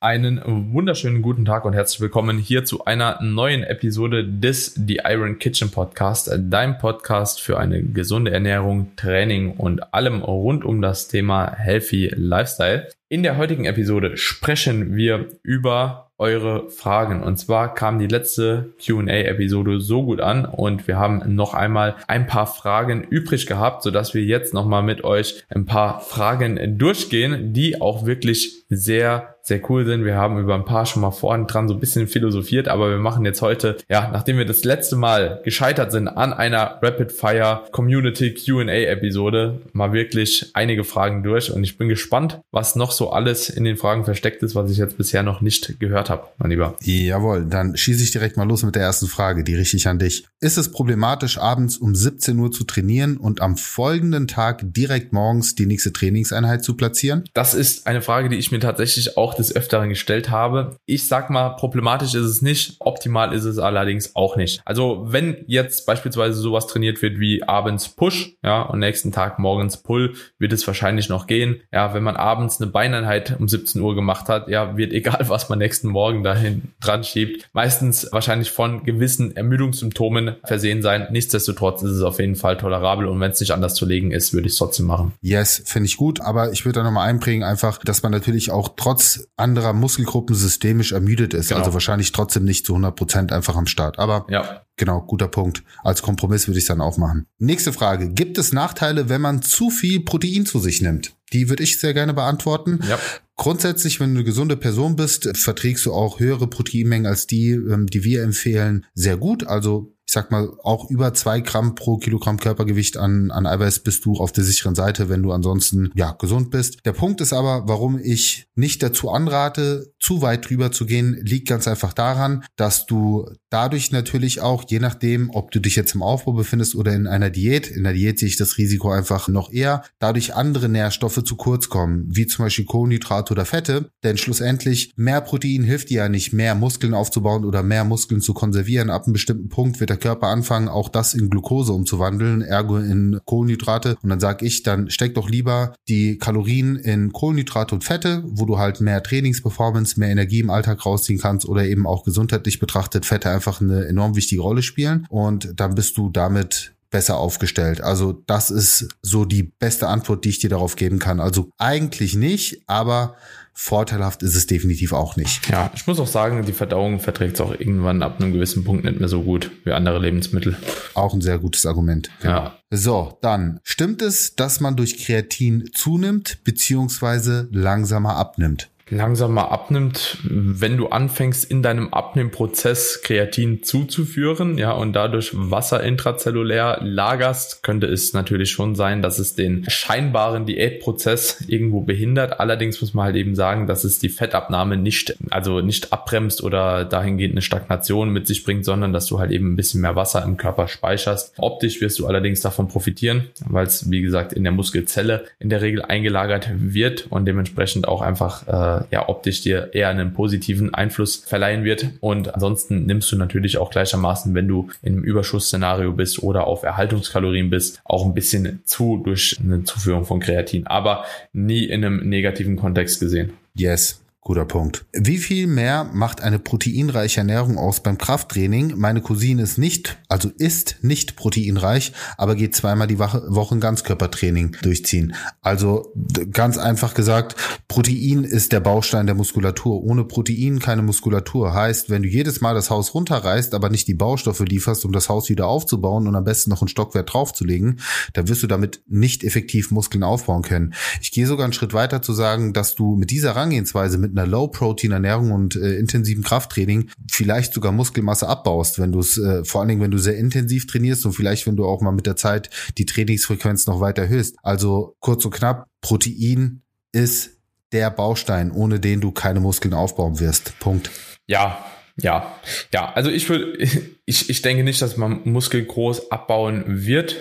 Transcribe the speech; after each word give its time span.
Einen 0.00 0.40
wunderschönen 0.72 1.22
guten 1.22 1.44
Tag 1.44 1.64
und 1.64 1.72
herzlich 1.72 2.00
willkommen 2.00 2.38
hier 2.38 2.64
zu 2.64 2.84
einer 2.84 3.20
neuen 3.20 3.64
Episode 3.64 4.24
des 4.24 4.72
The 4.76 5.00
Iron 5.04 5.40
Kitchen 5.40 5.72
Podcast, 5.72 6.30
dein 6.38 6.78
Podcast 6.78 7.40
für 7.40 7.58
eine 7.58 7.82
gesunde 7.82 8.30
Ernährung, 8.30 8.92
Training 8.94 9.54
und 9.56 9.92
allem 9.92 10.22
rund 10.22 10.64
um 10.64 10.80
das 10.80 11.08
Thema 11.08 11.52
Healthy 11.52 12.12
Lifestyle. 12.14 12.86
In 13.08 13.24
der 13.24 13.38
heutigen 13.38 13.64
Episode 13.64 14.16
sprechen 14.16 14.94
wir 14.94 15.30
über 15.42 16.08
eure 16.18 16.68
Fragen. 16.68 17.22
Und 17.22 17.38
zwar 17.38 17.74
kam 17.74 17.98
die 17.98 18.06
letzte 18.06 18.74
QA-Episode 18.84 19.80
so 19.80 20.04
gut 20.04 20.20
an 20.20 20.44
und 20.44 20.86
wir 20.88 20.96
haben 20.96 21.34
noch 21.34 21.54
einmal 21.54 21.96
ein 22.06 22.26
paar 22.26 22.46
Fragen 22.46 23.02
übrig 23.02 23.46
gehabt, 23.46 23.82
sodass 23.82 24.14
wir 24.14 24.22
jetzt 24.22 24.52
nochmal 24.52 24.82
mit 24.82 25.04
euch 25.04 25.44
ein 25.48 25.64
paar 25.64 26.00
Fragen 26.00 26.78
durchgehen, 26.78 27.52
die 27.52 27.80
auch 27.80 28.04
wirklich 28.04 28.64
sehr 28.68 29.37
sehr 29.48 29.60
cool 29.68 29.84
sind. 29.84 30.04
Wir 30.04 30.14
haben 30.14 30.38
über 30.38 30.54
ein 30.54 30.64
paar 30.64 30.86
schon 30.86 31.02
mal 31.02 31.10
vorhin 31.10 31.46
dran 31.46 31.66
so 31.68 31.74
ein 31.74 31.80
bisschen 31.80 32.06
philosophiert, 32.06 32.68
aber 32.68 32.90
wir 32.90 32.98
machen 32.98 33.24
jetzt 33.24 33.42
heute, 33.42 33.78
ja, 33.88 34.10
nachdem 34.12 34.38
wir 34.38 34.44
das 34.44 34.64
letzte 34.64 34.96
Mal 34.96 35.40
gescheitert 35.44 35.90
sind 35.90 36.06
an 36.06 36.32
einer 36.32 36.78
Rapid 36.82 37.10
Fire 37.10 37.62
Community 37.72 38.34
Q&A 38.34 38.70
Episode, 38.70 39.60
mal 39.72 39.92
wirklich 39.92 40.50
einige 40.54 40.84
Fragen 40.84 41.22
durch 41.22 41.50
und 41.50 41.64
ich 41.64 41.78
bin 41.78 41.88
gespannt, 41.88 42.40
was 42.52 42.76
noch 42.76 42.92
so 42.92 43.10
alles 43.10 43.50
in 43.50 43.64
den 43.64 43.76
Fragen 43.76 44.04
versteckt 44.04 44.42
ist, 44.42 44.54
was 44.54 44.70
ich 44.70 44.78
jetzt 44.78 44.98
bisher 44.98 45.22
noch 45.22 45.40
nicht 45.40 45.80
gehört 45.80 46.10
habe, 46.10 46.28
mein 46.36 46.50
Lieber. 46.50 46.76
Jawohl, 46.80 47.46
dann 47.46 47.76
schieße 47.76 48.02
ich 48.02 48.12
direkt 48.12 48.36
mal 48.36 48.46
los 48.46 48.62
mit 48.62 48.74
der 48.74 48.82
ersten 48.82 49.06
Frage, 49.06 49.44
die 49.44 49.54
richte 49.54 49.76
ich 49.76 49.88
an 49.88 49.98
dich. 49.98 50.26
Ist 50.40 50.58
es 50.58 50.70
problematisch, 50.70 51.38
abends 51.38 51.78
um 51.78 51.94
17 51.94 52.38
Uhr 52.38 52.52
zu 52.52 52.64
trainieren 52.64 53.16
und 53.16 53.40
am 53.40 53.56
folgenden 53.56 54.28
Tag 54.28 54.62
direkt 54.62 55.12
morgens 55.12 55.54
die 55.54 55.66
nächste 55.66 55.92
Trainingseinheit 55.92 56.62
zu 56.62 56.76
platzieren? 56.76 57.24
Das 57.32 57.54
ist 57.54 57.86
eine 57.86 58.02
Frage, 58.02 58.28
die 58.28 58.36
ich 58.36 58.52
mir 58.52 58.60
tatsächlich 58.60 59.16
auch 59.16 59.37
des 59.38 59.54
Öfteren 59.54 59.88
gestellt 59.88 60.30
habe. 60.30 60.76
Ich 60.86 61.06
sag 61.06 61.30
mal, 61.30 61.50
problematisch 61.50 62.14
ist 62.14 62.24
es 62.24 62.42
nicht, 62.42 62.76
optimal 62.80 63.32
ist 63.32 63.44
es 63.44 63.58
allerdings 63.58 64.14
auch 64.14 64.36
nicht. 64.36 64.60
Also 64.64 65.06
wenn 65.08 65.44
jetzt 65.46 65.86
beispielsweise 65.86 66.40
sowas 66.40 66.66
trainiert 66.66 67.02
wird 67.02 67.18
wie 67.18 67.42
abends 67.42 67.88
Push, 67.88 68.36
ja, 68.42 68.62
und 68.62 68.80
nächsten 68.80 69.12
Tag 69.12 69.38
morgens 69.38 69.78
Pull, 69.78 70.14
wird 70.38 70.52
es 70.52 70.66
wahrscheinlich 70.66 71.08
noch 71.08 71.26
gehen. 71.26 71.60
Ja, 71.72 71.94
wenn 71.94 72.02
man 72.02 72.16
abends 72.16 72.60
eine 72.60 72.70
Beineinheit 72.70 73.36
um 73.38 73.48
17 73.48 73.80
Uhr 73.80 73.94
gemacht 73.94 74.28
hat, 74.28 74.48
ja, 74.48 74.76
wird 74.76 74.92
egal, 74.92 75.24
was 75.28 75.48
man 75.48 75.58
nächsten 75.58 75.88
Morgen 75.88 76.22
dahin 76.22 76.72
dran 76.80 77.04
schiebt, 77.04 77.48
meistens 77.52 78.08
wahrscheinlich 78.12 78.50
von 78.50 78.84
gewissen 78.84 79.36
Ermüdungssymptomen 79.36 80.36
versehen 80.44 80.82
sein. 80.82 81.08
Nichtsdestotrotz 81.10 81.82
ist 81.82 81.92
es 81.92 82.02
auf 82.02 82.18
jeden 82.18 82.36
Fall 82.36 82.56
tolerabel 82.56 83.06
und 83.06 83.20
wenn 83.20 83.30
es 83.30 83.40
nicht 83.40 83.52
anders 83.52 83.74
zu 83.74 83.86
legen 83.86 84.10
ist, 84.10 84.32
würde 84.32 84.46
ich 84.46 84.54
es 84.54 84.58
trotzdem 84.58 84.86
machen. 84.86 85.12
Yes, 85.20 85.62
finde 85.64 85.86
ich 85.86 85.96
gut, 85.96 86.20
aber 86.20 86.52
ich 86.52 86.64
würde 86.64 86.80
da 86.80 86.84
nochmal 86.84 87.08
einbringen, 87.08 87.42
einfach, 87.42 87.78
dass 87.78 88.02
man 88.02 88.12
natürlich 88.12 88.50
auch 88.50 88.70
trotz 88.76 89.27
anderer 89.36 89.72
Muskelgruppen 89.72 90.34
systemisch 90.34 90.92
ermüdet 90.92 91.34
ist. 91.34 91.48
Genau. 91.48 91.60
Also 91.60 91.72
wahrscheinlich 91.72 92.12
trotzdem 92.12 92.44
nicht 92.44 92.66
zu 92.66 92.72
100 92.72 92.96
Prozent 92.96 93.32
einfach 93.32 93.56
am 93.56 93.66
Start. 93.66 93.98
Aber 93.98 94.26
ja. 94.28 94.62
genau, 94.76 95.02
guter 95.02 95.28
Punkt. 95.28 95.62
Als 95.82 96.02
Kompromiss 96.02 96.48
würde 96.48 96.58
ich 96.58 96.64
es 96.64 96.68
dann 96.68 96.80
auch 96.80 96.96
machen. 96.96 97.26
Nächste 97.38 97.72
Frage. 97.72 98.10
Gibt 98.10 98.38
es 98.38 98.52
Nachteile, 98.52 99.08
wenn 99.08 99.20
man 99.20 99.42
zu 99.42 99.70
viel 99.70 100.00
Protein 100.00 100.46
zu 100.46 100.58
sich 100.58 100.82
nimmt? 100.82 101.14
Die 101.32 101.48
würde 101.48 101.62
ich 101.62 101.78
sehr 101.78 101.94
gerne 101.94 102.14
beantworten. 102.14 102.80
Ja. 102.88 102.98
Grundsätzlich, 103.36 104.00
wenn 104.00 104.14
du 104.14 104.20
eine 104.20 104.24
gesunde 104.24 104.56
Person 104.56 104.96
bist, 104.96 105.30
verträgst 105.36 105.86
du 105.86 105.92
auch 105.92 106.18
höhere 106.18 106.48
Proteinmengen 106.48 107.06
als 107.06 107.26
die, 107.26 107.50
ähm, 107.50 107.86
die 107.86 108.02
wir 108.02 108.22
empfehlen, 108.22 108.86
sehr 108.94 109.16
gut. 109.16 109.46
Also 109.46 109.94
ich 110.08 110.14
sag 110.14 110.30
mal, 110.30 110.48
auch 110.62 110.88
über 110.88 111.12
zwei 111.12 111.42
Gramm 111.42 111.74
pro 111.74 111.98
Kilogramm 111.98 112.38
Körpergewicht 112.38 112.96
an, 112.96 113.30
an 113.30 113.46
Eiweiß 113.46 113.80
bist 113.80 114.06
du 114.06 114.14
auf 114.14 114.32
der 114.32 114.42
sicheren 114.42 114.74
Seite, 114.74 115.10
wenn 115.10 115.22
du 115.22 115.32
ansonsten, 115.32 115.90
ja, 115.94 116.12
gesund 116.12 116.50
bist. 116.50 116.78
Der 116.86 116.94
Punkt 116.94 117.20
ist 117.20 117.34
aber, 117.34 117.68
warum 117.68 117.98
ich 117.98 118.46
nicht 118.54 118.82
dazu 118.82 119.10
anrate, 119.10 119.92
zu 120.00 120.22
weit 120.22 120.48
drüber 120.48 120.72
zu 120.72 120.86
gehen, 120.86 121.20
liegt 121.22 121.46
ganz 121.46 121.68
einfach 121.68 121.92
daran, 121.92 122.42
dass 122.56 122.86
du 122.86 123.28
dadurch 123.50 123.92
natürlich 123.92 124.40
auch, 124.40 124.64
je 124.66 124.78
nachdem, 124.78 125.28
ob 125.30 125.50
du 125.50 125.60
dich 125.60 125.76
jetzt 125.76 125.94
im 125.94 126.02
Aufbau 126.02 126.32
befindest 126.32 126.74
oder 126.74 126.94
in 126.94 127.06
einer 127.06 127.28
Diät, 127.28 127.68
in 127.68 127.84
der 127.84 127.92
Diät 127.92 128.18
sehe 128.18 128.28
ich 128.28 128.38
das 128.38 128.56
Risiko 128.56 128.90
einfach 128.90 129.28
noch 129.28 129.52
eher, 129.52 129.84
dadurch 129.98 130.34
andere 130.34 130.70
Nährstoffe 130.70 131.22
zu 131.22 131.36
kurz 131.36 131.68
kommen, 131.68 132.06
wie 132.08 132.26
zum 132.26 132.46
Beispiel 132.46 132.64
Kohlenhydrate 132.64 133.34
oder 133.34 133.44
Fette, 133.44 133.90
denn 134.02 134.16
schlussendlich 134.16 134.92
mehr 134.96 135.20
Protein 135.20 135.64
hilft 135.64 135.90
dir 135.90 135.98
ja 135.98 136.08
nicht, 136.08 136.32
mehr 136.32 136.54
Muskeln 136.54 136.94
aufzubauen 136.94 137.44
oder 137.44 137.62
mehr 137.62 137.84
Muskeln 137.84 138.22
zu 138.22 138.32
konservieren. 138.32 138.88
Ab 138.88 139.04
einem 139.04 139.12
bestimmten 139.12 139.50
Punkt 139.50 139.80
wird 139.80 139.90
der 139.90 139.97
Körper 139.98 140.28
anfangen, 140.28 140.68
auch 140.68 140.88
das 140.88 141.14
in 141.14 141.30
Glucose 141.30 141.72
umzuwandeln, 141.72 142.42
ergo 142.42 142.78
in 142.78 143.20
Kohlenhydrate. 143.24 143.96
Und 144.02 144.10
dann 144.10 144.20
sage 144.20 144.46
ich, 144.46 144.62
dann 144.62 144.90
steck 144.90 145.14
doch 145.14 145.28
lieber 145.28 145.74
die 145.88 146.18
Kalorien 146.18 146.76
in 146.76 147.12
Kohlenhydrate 147.12 147.74
und 147.74 147.84
Fette, 147.84 148.22
wo 148.26 148.46
du 148.46 148.58
halt 148.58 148.80
mehr 148.80 149.02
Trainingsperformance, 149.02 149.98
mehr 149.98 150.10
Energie 150.10 150.40
im 150.40 150.50
Alltag 150.50 150.84
rausziehen 150.84 151.20
kannst 151.20 151.46
oder 151.46 151.64
eben 151.64 151.86
auch 151.86 152.04
gesundheitlich 152.04 152.58
betrachtet 152.58 153.06
Fette 153.06 153.30
einfach 153.30 153.60
eine 153.60 153.86
enorm 153.86 154.16
wichtige 154.16 154.42
Rolle 154.42 154.62
spielen. 154.62 155.06
Und 155.08 155.52
dann 155.56 155.74
bist 155.74 155.96
du 155.96 156.10
damit 156.10 156.74
besser 156.90 157.18
aufgestellt. 157.18 157.80
Also 157.82 158.12
das 158.26 158.50
ist 158.50 158.88
so 159.02 159.24
die 159.24 159.42
beste 159.42 159.88
Antwort, 159.88 160.24
die 160.24 160.30
ich 160.30 160.38
dir 160.38 160.50
darauf 160.50 160.76
geben 160.76 160.98
kann. 160.98 161.20
Also 161.20 161.50
eigentlich 161.58 162.14
nicht, 162.14 162.62
aber 162.66 163.16
vorteilhaft 163.60 164.22
ist 164.22 164.36
es 164.36 164.46
definitiv 164.46 164.92
auch 164.92 165.16
nicht. 165.16 165.48
Ja, 165.50 165.72
ich 165.74 165.84
muss 165.88 165.98
auch 165.98 166.06
sagen, 166.06 166.46
die 166.46 166.52
Verdauung 166.52 167.00
verträgt 167.00 167.34
es 167.34 167.40
auch 167.40 167.50
irgendwann 167.50 168.04
ab 168.04 168.20
einem 168.20 168.32
gewissen 168.32 168.62
Punkt 168.62 168.84
nicht 168.84 169.00
mehr 169.00 169.08
so 169.08 169.24
gut 169.24 169.50
wie 169.64 169.72
andere 169.72 169.98
Lebensmittel. 169.98 170.56
Auch 170.94 171.12
ein 171.12 171.20
sehr 171.20 171.40
gutes 171.40 171.66
Argument. 171.66 172.08
Genau. 172.22 172.34
Ja. 172.34 172.58
So, 172.70 173.18
dann 173.20 173.58
stimmt 173.64 174.00
es, 174.00 174.36
dass 174.36 174.60
man 174.60 174.76
durch 174.76 175.04
Kreatin 175.04 175.68
zunimmt 175.74 176.44
beziehungsweise 176.44 177.48
langsamer 177.50 178.14
abnimmt 178.14 178.70
langsamer 178.90 179.50
abnimmt, 179.50 180.18
wenn 180.24 180.76
du 180.76 180.88
anfängst 180.88 181.50
in 181.50 181.62
deinem 181.62 181.92
Abnehmprozess 181.92 183.00
Kreatin 183.02 183.62
zuzuführen, 183.62 184.58
ja, 184.58 184.72
und 184.72 184.92
dadurch 184.92 185.30
Wasser 185.34 185.82
intrazellulär 185.82 186.78
lagerst, 186.82 187.62
könnte 187.62 187.86
es 187.86 188.12
natürlich 188.12 188.50
schon 188.50 188.74
sein, 188.74 189.02
dass 189.02 189.18
es 189.18 189.34
den 189.34 189.64
scheinbaren 189.68 190.46
Diätprozess 190.46 191.44
irgendwo 191.46 191.80
behindert. 191.82 192.40
Allerdings 192.40 192.80
muss 192.80 192.94
man 192.94 193.06
halt 193.06 193.16
eben 193.16 193.34
sagen, 193.34 193.66
dass 193.66 193.84
es 193.84 193.98
die 193.98 194.08
Fettabnahme 194.08 194.76
nicht, 194.76 195.16
also 195.30 195.60
nicht 195.60 195.92
abbremst 195.92 196.42
oder 196.42 196.84
dahingehend 196.84 197.34
eine 197.34 197.42
Stagnation 197.42 198.10
mit 198.10 198.26
sich 198.26 198.44
bringt, 198.44 198.64
sondern 198.64 198.92
dass 198.92 199.06
du 199.06 199.18
halt 199.18 199.30
eben 199.30 199.52
ein 199.52 199.56
bisschen 199.56 199.80
mehr 199.80 199.96
Wasser 199.96 200.24
im 200.24 200.36
Körper 200.36 200.68
speicherst. 200.68 201.34
Optisch 201.36 201.80
wirst 201.80 201.98
du 201.98 202.06
allerdings 202.06 202.40
davon 202.40 202.68
profitieren, 202.68 203.28
weil 203.46 203.66
es, 203.66 203.90
wie 203.90 204.02
gesagt, 204.02 204.32
in 204.32 204.44
der 204.44 204.52
Muskelzelle 204.52 205.24
in 205.38 205.48
der 205.48 205.62
Regel 205.62 205.82
eingelagert 205.82 206.50
wird 206.54 207.06
und 207.10 207.26
dementsprechend 207.26 207.88
auch 207.88 208.02
einfach 208.02 208.46
äh, 208.48 208.77
ja 208.90 209.08
optisch 209.08 209.42
dir 209.42 209.70
eher 209.72 209.88
einen 209.88 210.12
positiven 210.12 210.74
Einfluss 210.74 211.16
verleihen 211.16 211.64
wird. 211.64 211.86
Und 212.00 212.34
ansonsten 212.34 212.86
nimmst 212.86 213.10
du 213.12 213.16
natürlich 213.16 213.58
auch 213.58 213.70
gleichermaßen, 213.70 214.34
wenn 214.34 214.48
du 214.48 214.68
einem 214.84 215.02
Überschussszenario 215.02 215.92
bist 215.92 216.22
oder 216.22 216.46
auf 216.46 216.62
Erhaltungskalorien 216.62 217.50
bist, 217.50 217.80
auch 217.84 218.04
ein 218.04 218.14
bisschen 218.14 218.60
zu 218.64 219.00
durch 219.04 219.36
eine 219.42 219.64
Zuführung 219.64 220.04
von 220.04 220.20
Kreatin, 220.20 220.66
aber 220.66 221.04
nie 221.32 221.64
in 221.64 221.84
einem 221.84 222.08
negativen 222.08 222.56
Kontext 222.56 223.00
gesehen. 223.00 223.32
Yes, 223.54 224.00
Guter 224.28 224.44
Punkt. 224.44 224.84
Wie 224.92 225.16
viel 225.16 225.46
mehr 225.46 225.84
macht 225.84 226.20
eine 226.20 226.38
proteinreiche 226.38 227.20
Ernährung 227.20 227.56
aus 227.56 227.82
beim 227.82 227.96
Krafttraining? 227.96 228.74
Meine 228.76 229.00
Cousine 229.00 229.40
ist 229.40 229.56
nicht, 229.56 229.96
also 230.10 230.30
ist 230.36 230.76
nicht 230.82 231.16
proteinreich, 231.16 231.94
aber 232.18 232.34
geht 232.34 232.54
zweimal 232.54 232.88
die 232.88 232.98
Woche 232.98 233.54
ein 233.54 233.60
Ganzkörpertraining 233.60 234.54
durchziehen. 234.60 235.14
Also 235.40 235.94
ganz 236.30 236.58
einfach 236.58 236.92
gesagt, 236.92 237.36
Protein 237.68 238.22
ist 238.22 238.52
der 238.52 238.60
Baustein 238.60 239.06
der 239.06 239.14
Muskulatur. 239.14 239.82
Ohne 239.82 240.04
Protein 240.04 240.58
keine 240.58 240.82
Muskulatur. 240.82 241.54
Heißt, 241.54 241.88
wenn 241.88 242.02
du 242.02 242.08
jedes 242.10 242.42
Mal 242.42 242.52
das 242.52 242.68
Haus 242.68 242.92
runterreißt, 242.92 243.54
aber 243.54 243.70
nicht 243.70 243.88
die 243.88 243.94
Baustoffe 243.94 244.40
lieferst, 244.40 244.84
um 244.84 244.92
das 244.92 245.08
Haus 245.08 245.30
wieder 245.30 245.46
aufzubauen 245.46 246.06
und 246.06 246.14
am 246.14 246.24
besten 246.24 246.50
noch 246.50 246.60
einen 246.60 246.68
Stockwerk 246.68 247.06
draufzulegen, 247.06 247.80
dann 248.12 248.28
wirst 248.28 248.42
du 248.42 248.46
damit 248.46 248.82
nicht 248.88 249.24
effektiv 249.24 249.70
Muskeln 249.70 250.04
aufbauen 250.04 250.42
können. 250.42 250.74
Ich 251.00 251.12
gehe 251.12 251.26
sogar 251.26 251.44
einen 251.44 251.54
Schritt 251.54 251.72
weiter 251.72 252.02
zu 252.02 252.12
sagen, 252.12 252.52
dass 252.52 252.74
du 252.74 252.94
mit 252.94 253.10
dieser 253.10 253.30
Herangehensweise 253.30 253.96
mit 253.96 254.17
einer 254.18 254.26
Low-Protein-Ernährung 254.26 255.30
und 255.30 255.56
äh, 255.56 255.76
intensiven 255.76 256.24
Krafttraining 256.24 256.90
vielleicht 257.10 257.54
sogar 257.54 257.72
Muskelmasse 257.72 258.28
abbaust, 258.28 258.78
wenn 258.78 258.92
du 258.92 259.00
es, 259.00 259.18
äh, 259.18 259.44
vor 259.44 259.60
allen 259.60 259.68
Dingen, 259.68 259.80
wenn 259.80 259.90
du 259.90 259.98
sehr 259.98 260.16
intensiv 260.16 260.66
trainierst 260.66 261.06
und 261.06 261.12
vielleicht, 261.12 261.46
wenn 261.46 261.56
du 261.56 261.66
auch 261.66 261.80
mal 261.80 261.92
mit 261.92 262.06
der 262.06 262.16
Zeit 262.16 262.50
die 262.78 262.86
Trainingsfrequenz 262.86 263.66
noch 263.66 263.80
weiter 263.80 264.02
erhöhst. 264.02 264.36
Also 264.42 264.96
kurz 265.00 265.24
und 265.24 265.34
knapp, 265.34 265.66
Protein 265.80 266.62
ist 266.92 267.38
der 267.72 267.90
Baustein, 267.90 268.50
ohne 268.50 268.80
den 268.80 269.00
du 269.00 269.12
keine 269.12 269.40
Muskeln 269.40 269.74
aufbauen 269.74 270.20
wirst. 270.20 270.58
Punkt. 270.58 270.90
Ja, 271.26 271.64
ja, 272.00 272.34
ja. 272.72 272.92
Also 272.92 273.10
ich 273.10 273.28
würde, 273.28 273.58
ich, 274.04 274.30
ich 274.30 274.42
denke 274.42 274.64
nicht, 274.64 274.80
dass 274.82 274.96
man 274.96 275.20
Muskel 275.24 275.64
groß 275.64 276.10
abbauen 276.10 276.64
wird. 276.86 277.16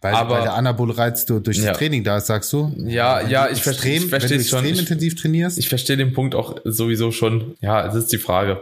Weil, 0.00 0.14
aber, 0.14 0.36
weil 0.36 0.42
der 0.42 0.54
Anabole 0.54 0.96
Reiz 0.96 1.26
durch 1.26 1.42
das 1.42 1.58
ja. 1.58 1.72
Training 1.72 2.04
da 2.04 2.18
ist, 2.18 2.26
sagst 2.26 2.52
du? 2.52 2.72
Ja, 2.76 3.26
ja, 3.26 3.48
ich 3.50 3.62
verstehe, 3.62 3.96
ich 3.96 4.06
verstehe 4.06 4.42
schon. 4.42 4.64
extrem 4.64 4.78
intensiv 4.78 5.20
trainierst? 5.20 5.58
Ich 5.58 5.68
verstehe 5.68 5.96
den 5.96 6.12
Punkt 6.12 6.34
auch 6.34 6.56
sowieso 6.64 7.10
schon. 7.12 7.56
Ja, 7.60 7.86
es 7.86 7.94
ist 7.94 8.12
die 8.12 8.18
Frage. 8.18 8.60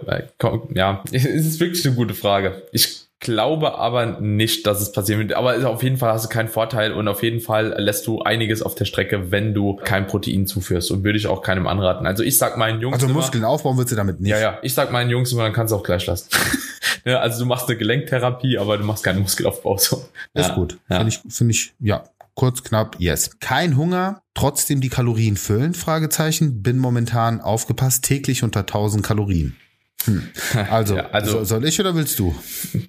Ja, 0.74 1.02
es 1.12 1.24
ist 1.24 1.60
wirklich 1.60 1.84
eine 1.86 1.94
gute 1.94 2.14
Frage. 2.14 2.62
Ich 2.72 3.02
glaube 3.22 3.78
aber 3.78 4.20
nicht, 4.20 4.66
dass 4.66 4.82
es 4.82 4.92
passieren 4.92 5.20
wird. 5.20 5.32
Aber 5.32 5.68
auf 5.68 5.82
jeden 5.82 5.96
Fall 5.96 6.12
hast 6.12 6.24
du 6.24 6.28
keinen 6.28 6.48
Vorteil 6.48 6.92
und 6.92 7.06
auf 7.08 7.22
jeden 7.22 7.40
Fall 7.40 7.74
lässt 7.78 8.06
du 8.06 8.20
einiges 8.20 8.62
auf 8.62 8.74
der 8.74 8.84
Strecke, 8.84 9.30
wenn 9.30 9.54
du 9.54 9.76
kein 9.76 10.06
Protein 10.06 10.46
zuführst 10.46 10.90
und 10.90 11.04
würde 11.04 11.18
ich 11.18 11.28
auch 11.28 11.40
keinem 11.40 11.66
anraten. 11.68 12.06
Also 12.06 12.24
ich 12.24 12.36
sag 12.36 12.56
meinen 12.56 12.80
Jungs. 12.80 12.94
Also 12.94 13.08
Muskeln 13.08 13.44
immer, 13.44 13.52
aufbauen 13.52 13.78
wird 13.78 13.88
sie 13.88 13.96
damit 13.96 14.20
nicht. 14.20 14.30
Ja, 14.30 14.40
ja. 14.40 14.58
Ich 14.62 14.74
sag 14.74 14.90
meinen 14.90 15.08
Jungs 15.08 15.32
immer, 15.32 15.44
dann 15.44 15.52
kannst 15.52 15.72
du 15.72 15.76
auch 15.76 15.84
gleich 15.84 16.04
lassen. 16.06 16.28
ja, 17.04 17.20
also 17.20 17.40
du 17.40 17.46
machst 17.46 17.68
eine 17.68 17.78
Gelenktherapie, 17.78 18.58
aber 18.58 18.78
du 18.78 18.84
machst 18.84 19.04
keinen 19.04 19.20
Muskelaufbau. 19.20 19.76
So. 19.76 20.04
Ja, 20.34 20.42
ist 20.42 20.54
gut. 20.54 20.78
Ja. 20.88 20.96
Finde 20.98 21.08
ich, 21.08 21.34
finde 21.34 21.52
ich, 21.52 21.74
ja, 21.80 22.04
kurz 22.34 22.62
knapp, 22.62 22.96
yes. 22.98 23.38
Kein 23.40 23.76
Hunger, 23.76 24.22
trotzdem 24.34 24.80
die 24.80 24.88
Kalorien 24.88 25.36
füllen? 25.36 25.74
Fragezeichen. 25.74 26.62
Bin 26.62 26.78
momentan 26.78 27.40
aufgepasst, 27.40 28.04
täglich 28.04 28.42
unter 28.42 28.60
1000 28.60 29.04
Kalorien. 29.04 29.56
Hm. 30.04 30.28
Also, 30.70 30.96
ja, 30.96 31.10
also 31.10 31.44
soll 31.44 31.64
ich 31.64 31.78
oder 31.80 31.94
willst 31.94 32.18
du? 32.18 32.34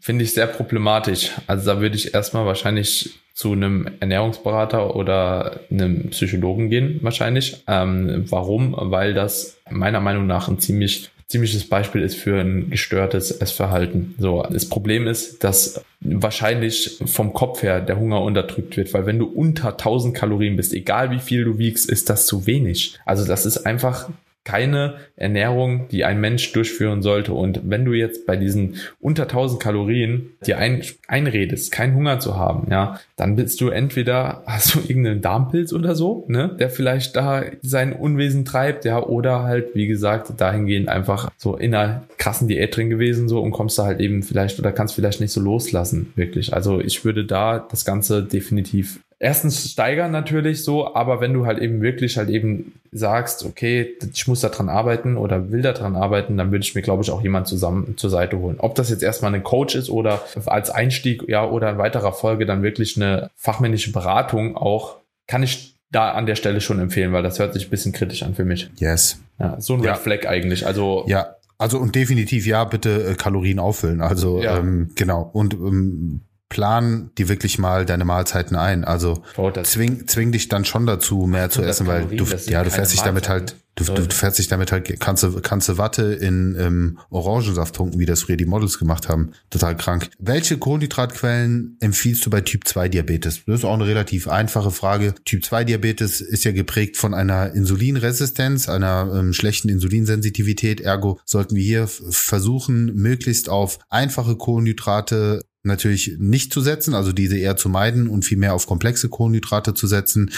Finde 0.01 0.24
ich 0.24 0.33
sehr 0.33 0.48
problematisch. 0.48 1.31
Also 1.48 1.65
da 1.74 1.81
würde 1.81 1.95
ich 1.95 2.13
erstmal 2.13 2.45
wahrscheinlich 2.45 3.19
zu 3.33 3.51
einem 3.51 3.89
Ernährungsberater 4.00 4.95
oder 4.95 5.60
einem 5.71 6.10
Psychologen 6.10 6.69
gehen, 6.69 7.00
wahrscheinlich. 7.01 7.63
Ähm, 7.68 8.25
warum? 8.30 8.75
Weil 8.77 9.13
das 9.13 9.57
meiner 9.69 10.00
Meinung 10.00 10.27
nach 10.27 10.48
ein 10.48 10.60
ziemlich 10.60 11.10
ziemliches 11.33 11.68
Beispiel 11.68 12.03
ist 12.03 12.15
für 12.15 12.39
ein 12.39 12.69
gestörtes 12.69 13.31
Essverhalten. 13.31 14.13
So, 14.19 14.45
das 14.51 14.69
Problem 14.69 15.07
ist, 15.07 15.44
dass 15.44 15.83
wahrscheinlich 16.00 17.00
vom 17.07 17.33
Kopf 17.33 17.63
her 17.63 17.81
der 17.81 17.97
Hunger 17.97 18.21
unterdrückt 18.21 18.77
wird, 18.77 18.94
weil 18.94 19.07
wenn 19.07 19.18
du 19.18 19.25
unter 19.25 19.69
1000 19.69 20.15
Kalorien 20.15 20.56
bist, 20.56 20.74
egal 20.74 21.09
wie 21.09 21.18
viel 21.18 21.44
du 21.44 21.57
wiegst, 21.57 21.89
ist 21.89 22.12
das 22.12 22.27
zu 22.27 22.45
wenig. 22.45 23.00
Also 23.03 23.25
das 23.25 23.47
ist 23.47 23.65
einfach 23.65 24.12
keine 24.43 24.95
Ernährung, 25.15 25.87
die 25.89 26.03
ein 26.03 26.19
Mensch 26.19 26.51
durchführen 26.51 27.01
sollte. 27.01 27.33
Und 27.33 27.61
wenn 27.63 27.85
du 27.85 27.93
jetzt 27.93 28.25
bei 28.25 28.35
diesen 28.35 28.75
unter 28.99 29.23
1000 29.23 29.61
Kalorien 29.61 30.31
dir 30.45 30.57
ein, 30.57 30.81
einredest, 31.07 31.71
keinen 31.71 31.95
Hunger 31.95 32.19
zu 32.19 32.35
haben, 32.35 32.67
ja, 32.69 32.99
dann 33.15 33.35
bist 33.35 33.61
du 33.61 33.69
entweder, 33.69 34.43
hast 34.45 34.75
du 34.75 34.79
irgendeinen 34.79 35.21
Darmpilz 35.21 35.71
oder 35.71 35.95
so, 35.95 36.25
ne, 36.27 36.55
der 36.59 36.69
vielleicht 36.69 37.15
da 37.15 37.43
sein 37.61 37.93
Unwesen 37.93 38.43
treibt, 38.43 38.85
ja, 38.85 39.01
oder 39.01 39.43
halt, 39.43 39.75
wie 39.75 39.87
gesagt, 39.87 40.33
dahingehend 40.37 40.89
einfach 40.89 41.29
so 41.37 41.55
in 41.55 41.73
einer 41.73 42.03
krassen 42.17 42.47
Diät 42.47 42.75
drin 42.75 42.89
gewesen, 42.89 43.29
so, 43.29 43.41
und 43.41 43.51
kommst 43.51 43.79
da 43.79 43.85
halt 43.85 44.01
eben 44.01 44.23
vielleicht 44.23 44.59
oder 44.59 44.71
kannst 44.71 44.95
vielleicht 44.95 45.21
nicht 45.21 45.31
so 45.31 45.41
loslassen, 45.41 46.11
wirklich. 46.15 46.53
Also 46.53 46.81
ich 46.81 47.05
würde 47.05 47.25
da 47.25 47.59
das 47.59 47.85
Ganze 47.85 48.23
definitiv 48.23 48.99
erstens 49.23 49.71
steigern 49.71 50.11
natürlich 50.11 50.63
so, 50.63 50.93
aber 50.93 51.21
wenn 51.21 51.33
du 51.33 51.45
halt 51.45 51.59
eben 51.59 51.81
wirklich 51.81 52.17
halt 52.17 52.29
eben 52.29 52.73
sagst, 52.91 53.45
okay, 53.45 53.93
ich 54.13 54.27
muss 54.27 54.41
da 54.41 54.49
dran 54.49 54.67
arbeiten 54.67 55.15
oder 55.15 55.49
will 55.49 55.61
da 55.61 55.71
dran 55.71 55.95
arbeiten, 55.95 56.37
dann 56.37 56.51
würde 56.51 56.63
ich 56.63 56.75
mir, 56.75 56.81
glaube 56.81 57.03
ich, 57.03 57.09
auch 57.09 57.21
jemand 57.21 57.47
zusammen 57.47 57.95
zur 57.97 58.09
Seite 58.09 58.37
holen. 58.37 58.57
Ob 58.59 58.75
das 58.75 58.89
jetzt 58.89 59.01
erstmal 59.01 59.33
ein 59.33 59.43
Coach 59.43 59.75
ist 59.75 59.89
oder 59.89 60.21
als 60.45 60.69
Einstieg, 60.69 61.23
ja, 61.27 61.47
oder 61.49 61.71
in 61.71 61.77
weiterer 61.77 62.11
Folge 62.11 62.45
dann 62.45 62.63
wirklich 62.63 62.97
eine 62.97 63.29
fachmännische 63.37 63.93
Beratung 63.93 64.57
auch, 64.57 64.97
kann 65.25 65.41
ich 65.41 65.75
da 65.89 66.11
an 66.11 66.25
der 66.25 66.35
Stelle 66.35 66.59
schon 66.59 66.79
empfehlen, 66.79 67.13
weil 67.13 67.23
das 67.23 67.39
hört 67.39 67.53
sich 67.53 67.67
ein 67.67 67.69
bisschen 67.69 67.93
kritisch 67.93 68.23
an 68.23 68.35
für 68.35 68.45
mich. 68.45 68.69
Yes. 68.77 69.19
Ja, 69.39 69.59
so 69.61 69.75
ein 69.75 69.79
Red 69.79 69.87
ja. 69.87 69.95
Flag 69.95 70.27
eigentlich. 70.27 70.65
Also 70.67 71.05
ja, 71.07 71.35
also 71.57 71.77
und 71.77 71.95
definitiv 71.95 72.45
ja, 72.45 72.65
bitte 72.65 73.11
äh, 73.11 73.15
Kalorien 73.15 73.59
auffüllen. 73.59 74.01
Also 74.01 74.41
ja. 74.41 74.57
ähm, 74.57 74.91
genau 74.95 75.29
und 75.31 75.53
ähm, 75.53 76.21
plan 76.53 77.09
die 77.17 77.29
wirklich 77.29 77.57
mal 77.57 77.83
deine 77.83 78.05
Mahlzeiten 78.05 78.55
ein. 78.55 78.83
Also 78.83 79.23
oh, 79.38 79.50
zwing, 79.63 80.07
zwing 80.07 80.31
dich 80.31 80.50
dann 80.50 80.65
schon 80.65 80.85
dazu, 80.85 81.25
mehr 81.25 81.50
zu 81.50 81.63
essen, 81.63 81.88
weil 81.88 82.05
du, 82.05 82.25
ja, 82.45 82.63
du 82.63 82.69
fährst 82.69 82.94
dich 82.94 83.01
damit 83.01 83.27
halt, 83.27 83.55
du, 83.73 83.85
du 83.85 84.03
fährst 84.13 84.38
dich 84.38 84.50
damit 84.50 84.71
halt, 84.71 85.00
kannst 85.00 85.23
du, 85.23 85.41
kannst 85.41 85.67
du 85.67 85.79
Watte 85.79 86.13
in 86.13 86.55
ähm, 86.59 87.00
Orangensaft 87.09 87.73
tunken, 87.73 88.00
wie 88.00 88.05
das 88.05 88.21
früher 88.21 88.38
die 88.38 88.45
Models 88.45 88.77
gemacht 88.77 89.09
haben. 89.09 89.31
Total 89.50 89.75
krank. 89.75 90.11
Welche 90.19 90.59
Kohlenhydratquellen 90.59 91.75
empfiehlst 91.79 92.23
du 92.23 92.29
bei 92.29 92.41
Typ 92.41 92.67
2 92.67 92.88
Diabetes? 92.88 93.45
Das 93.47 93.55
ist 93.55 93.65
auch 93.65 93.73
eine 93.73 93.88
relativ 93.88 94.27
einfache 94.27 94.69
Frage. 94.69 95.15
Typ 95.25 95.44
2 95.44 95.63
Diabetes 95.63 96.21
ist 96.21 96.44
ja 96.44 96.51
geprägt 96.51 96.97
von 96.97 97.15
einer 97.15 97.55
Insulinresistenz, 97.55 98.69
einer 98.69 99.11
ähm, 99.11 99.33
schlechten 99.33 99.69
Insulinsensitivität. 99.69 100.81
Ergo 100.81 101.19
sollten 101.25 101.55
wir 101.55 101.63
hier 101.63 101.88
versuchen, 101.88 102.94
möglichst 102.94 103.50
auf 103.50 103.79
einfache 103.89 104.35
Kohlenhydrate 104.35 105.41
natürlich 105.63 106.18
nicht 106.19 106.54
zu 106.54 106.60
setzen, 106.60 106.94
also 106.94 107.13
diese 107.13 107.38
eher 107.38 107.56
zu 107.56 107.69
meiden 107.69 108.10
und 108.10 108.25
viel 108.25 108.38
mehr 108.38 108.54
auf 108.54 108.68
komplexe 108.68 109.07
Kohlenhydrate 109.07 109.74
zu 109.74 109.88
setzen, 109.88 110.31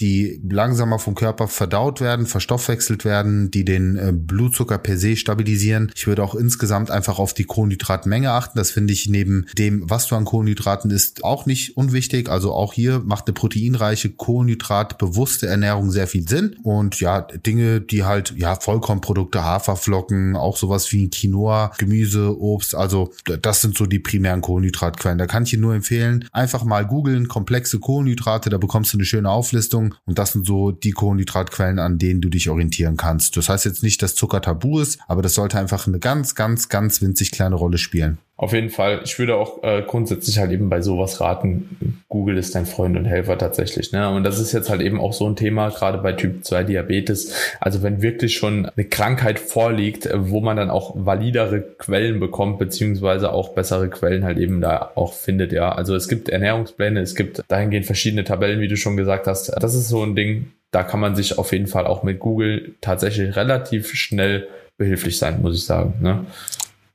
die 0.00 0.40
langsamer 0.46 0.98
vom 0.98 1.14
Körper 1.14 1.48
verdaut 1.48 2.02
werden, 2.02 2.26
verstoffwechselt 2.26 3.06
werden, 3.06 3.50
die 3.50 3.64
den 3.64 3.96
äh, 3.96 4.12
Blutzucker 4.12 4.76
per 4.76 4.98
se 4.98 5.16
stabilisieren. 5.16 5.90
Ich 5.94 6.06
würde 6.06 6.22
auch 6.22 6.34
insgesamt 6.34 6.90
einfach 6.90 7.18
auf 7.18 7.32
die 7.32 7.44
Kohlenhydratmenge 7.44 8.30
achten. 8.30 8.58
Das 8.58 8.70
finde 8.70 8.92
ich 8.92 9.08
neben 9.08 9.46
dem, 9.56 9.88
was 9.88 10.06
du 10.08 10.14
an 10.14 10.26
Kohlenhydraten 10.26 10.90
isst, 10.90 11.24
auch 11.24 11.46
nicht 11.46 11.78
unwichtig. 11.78 12.28
Also 12.28 12.52
auch 12.52 12.74
hier 12.74 12.98
macht 12.98 13.26
eine 13.26 13.34
proteinreiche, 13.34 14.10
kohlenhydratbewusste 14.10 15.46
Ernährung 15.46 15.90
sehr 15.90 16.06
viel 16.06 16.28
Sinn. 16.28 16.56
Und 16.62 17.00
ja, 17.00 17.22
Dinge, 17.22 17.80
die 17.80 18.04
halt, 18.04 18.34
ja, 18.36 18.56
Vollkornprodukte, 18.56 19.42
Haferflocken, 19.42 20.36
auch 20.36 20.58
sowas 20.58 20.92
wie 20.92 21.08
Quinoa, 21.08 21.72
Gemüse, 21.78 22.38
Obst, 22.38 22.74
also 22.74 23.12
das 23.40 23.62
sind 23.62 23.78
so 23.78 23.86
die 23.86 24.00
primären 24.00 24.42
Kohlenhydrate. 24.42 24.65
Kohlenhydratquellen. 24.66 25.18
Da 25.18 25.26
kann 25.26 25.44
ich 25.44 25.50
dir 25.50 25.58
nur 25.58 25.74
empfehlen, 25.74 26.28
einfach 26.32 26.64
mal 26.64 26.86
googeln, 26.86 27.28
komplexe 27.28 27.78
Kohlenhydrate, 27.78 28.50
da 28.50 28.58
bekommst 28.58 28.92
du 28.92 28.98
eine 28.98 29.04
schöne 29.04 29.30
Auflistung 29.30 29.94
und 30.04 30.18
das 30.18 30.32
sind 30.32 30.46
so 30.46 30.72
die 30.72 30.92
Kohlenhydratquellen, 30.92 31.78
an 31.78 31.98
denen 31.98 32.20
du 32.20 32.28
dich 32.28 32.48
orientieren 32.48 32.96
kannst. 32.96 33.36
Das 33.36 33.48
heißt 33.48 33.64
jetzt 33.64 33.82
nicht, 33.82 34.02
dass 34.02 34.14
Zucker 34.14 34.40
tabu 34.40 34.80
ist, 34.80 34.98
aber 35.06 35.22
das 35.22 35.34
sollte 35.34 35.58
einfach 35.58 35.86
eine 35.86 35.98
ganz, 35.98 36.34
ganz, 36.34 36.68
ganz 36.68 37.00
winzig 37.00 37.30
kleine 37.30 37.54
Rolle 37.54 37.78
spielen. 37.78 38.18
Auf 38.38 38.52
jeden 38.52 38.68
Fall. 38.68 39.00
Ich 39.02 39.18
würde 39.18 39.36
auch 39.36 39.62
äh, 39.62 39.82
grundsätzlich 39.86 40.38
halt 40.38 40.50
eben 40.50 40.68
bei 40.68 40.82
sowas 40.82 41.22
raten. 41.22 42.02
Google 42.10 42.36
ist 42.36 42.54
dein 42.54 42.66
Freund 42.66 42.94
und 42.98 43.06
Helfer 43.06 43.38
tatsächlich. 43.38 43.92
Ne? 43.92 44.10
Und 44.10 44.24
das 44.24 44.38
ist 44.38 44.52
jetzt 44.52 44.68
halt 44.68 44.82
eben 44.82 45.00
auch 45.00 45.14
so 45.14 45.26
ein 45.26 45.36
Thema, 45.36 45.70
gerade 45.70 45.98
bei 45.98 46.12
Typ 46.12 46.44
2 46.44 46.64
Diabetes. 46.64 47.34
Also 47.60 47.82
wenn 47.82 48.02
wirklich 48.02 48.36
schon 48.36 48.66
eine 48.66 48.84
Krankheit 48.84 49.38
vorliegt, 49.38 50.04
äh, 50.04 50.30
wo 50.30 50.42
man 50.42 50.58
dann 50.58 50.68
auch 50.68 50.92
validere 50.94 51.62
Quellen 51.62 52.20
bekommt, 52.20 52.58
beziehungsweise 52.58 53.32
auch 53.32 53.54
bessere 53.54 53.88
Quellen 53.88 54.24
halt 54.24 54.36
eben 54.36 54.60
da 54.60 54.92
auch 54.96 55.14
findet. 55.14 55.52
Ja, 55.52 55.72
also 55.72 55.94
es 55.94 56.06
gibt 56.06 56.28
Ernährungspläne, 56.28 57.00
es 57.00 57.14
gibt 57.14 57.42
dahingehend 57.48 57.86
verschiedene 57.86 58.24
Tabellen, 58.24 58.60
wie 58.60 58.68
du 58.68 58.76
schon 58.76 58.98
gesagt 58.98 59.28
hast. 59.28 59.50
Das 59.62 59.74
ist 59.74 59.88
so 59.88 60.02
ein 60.02 60.14
Ding, 60.14 60.52
da 60.72 60.82
kann 60.82 61.00
man 61.00 61.16
sich 61.16 61.38
auf 61.38 61.52
jeden 61.52 61.68
Fall 61.68 61.86
auch 61.86 62.02
mit 62.02 62.18
Google 62.18 62.74
tatsächlich 62.82 63.34
relativ 63.34 63.94
schnell 63.94 64.46
behilflich 64.76 65.16
sein, 65.16 65.40
muss 65.40 65.56
ich 65.56 65.64
sagen. 65.64 65.94
Ne? 66.02 66.26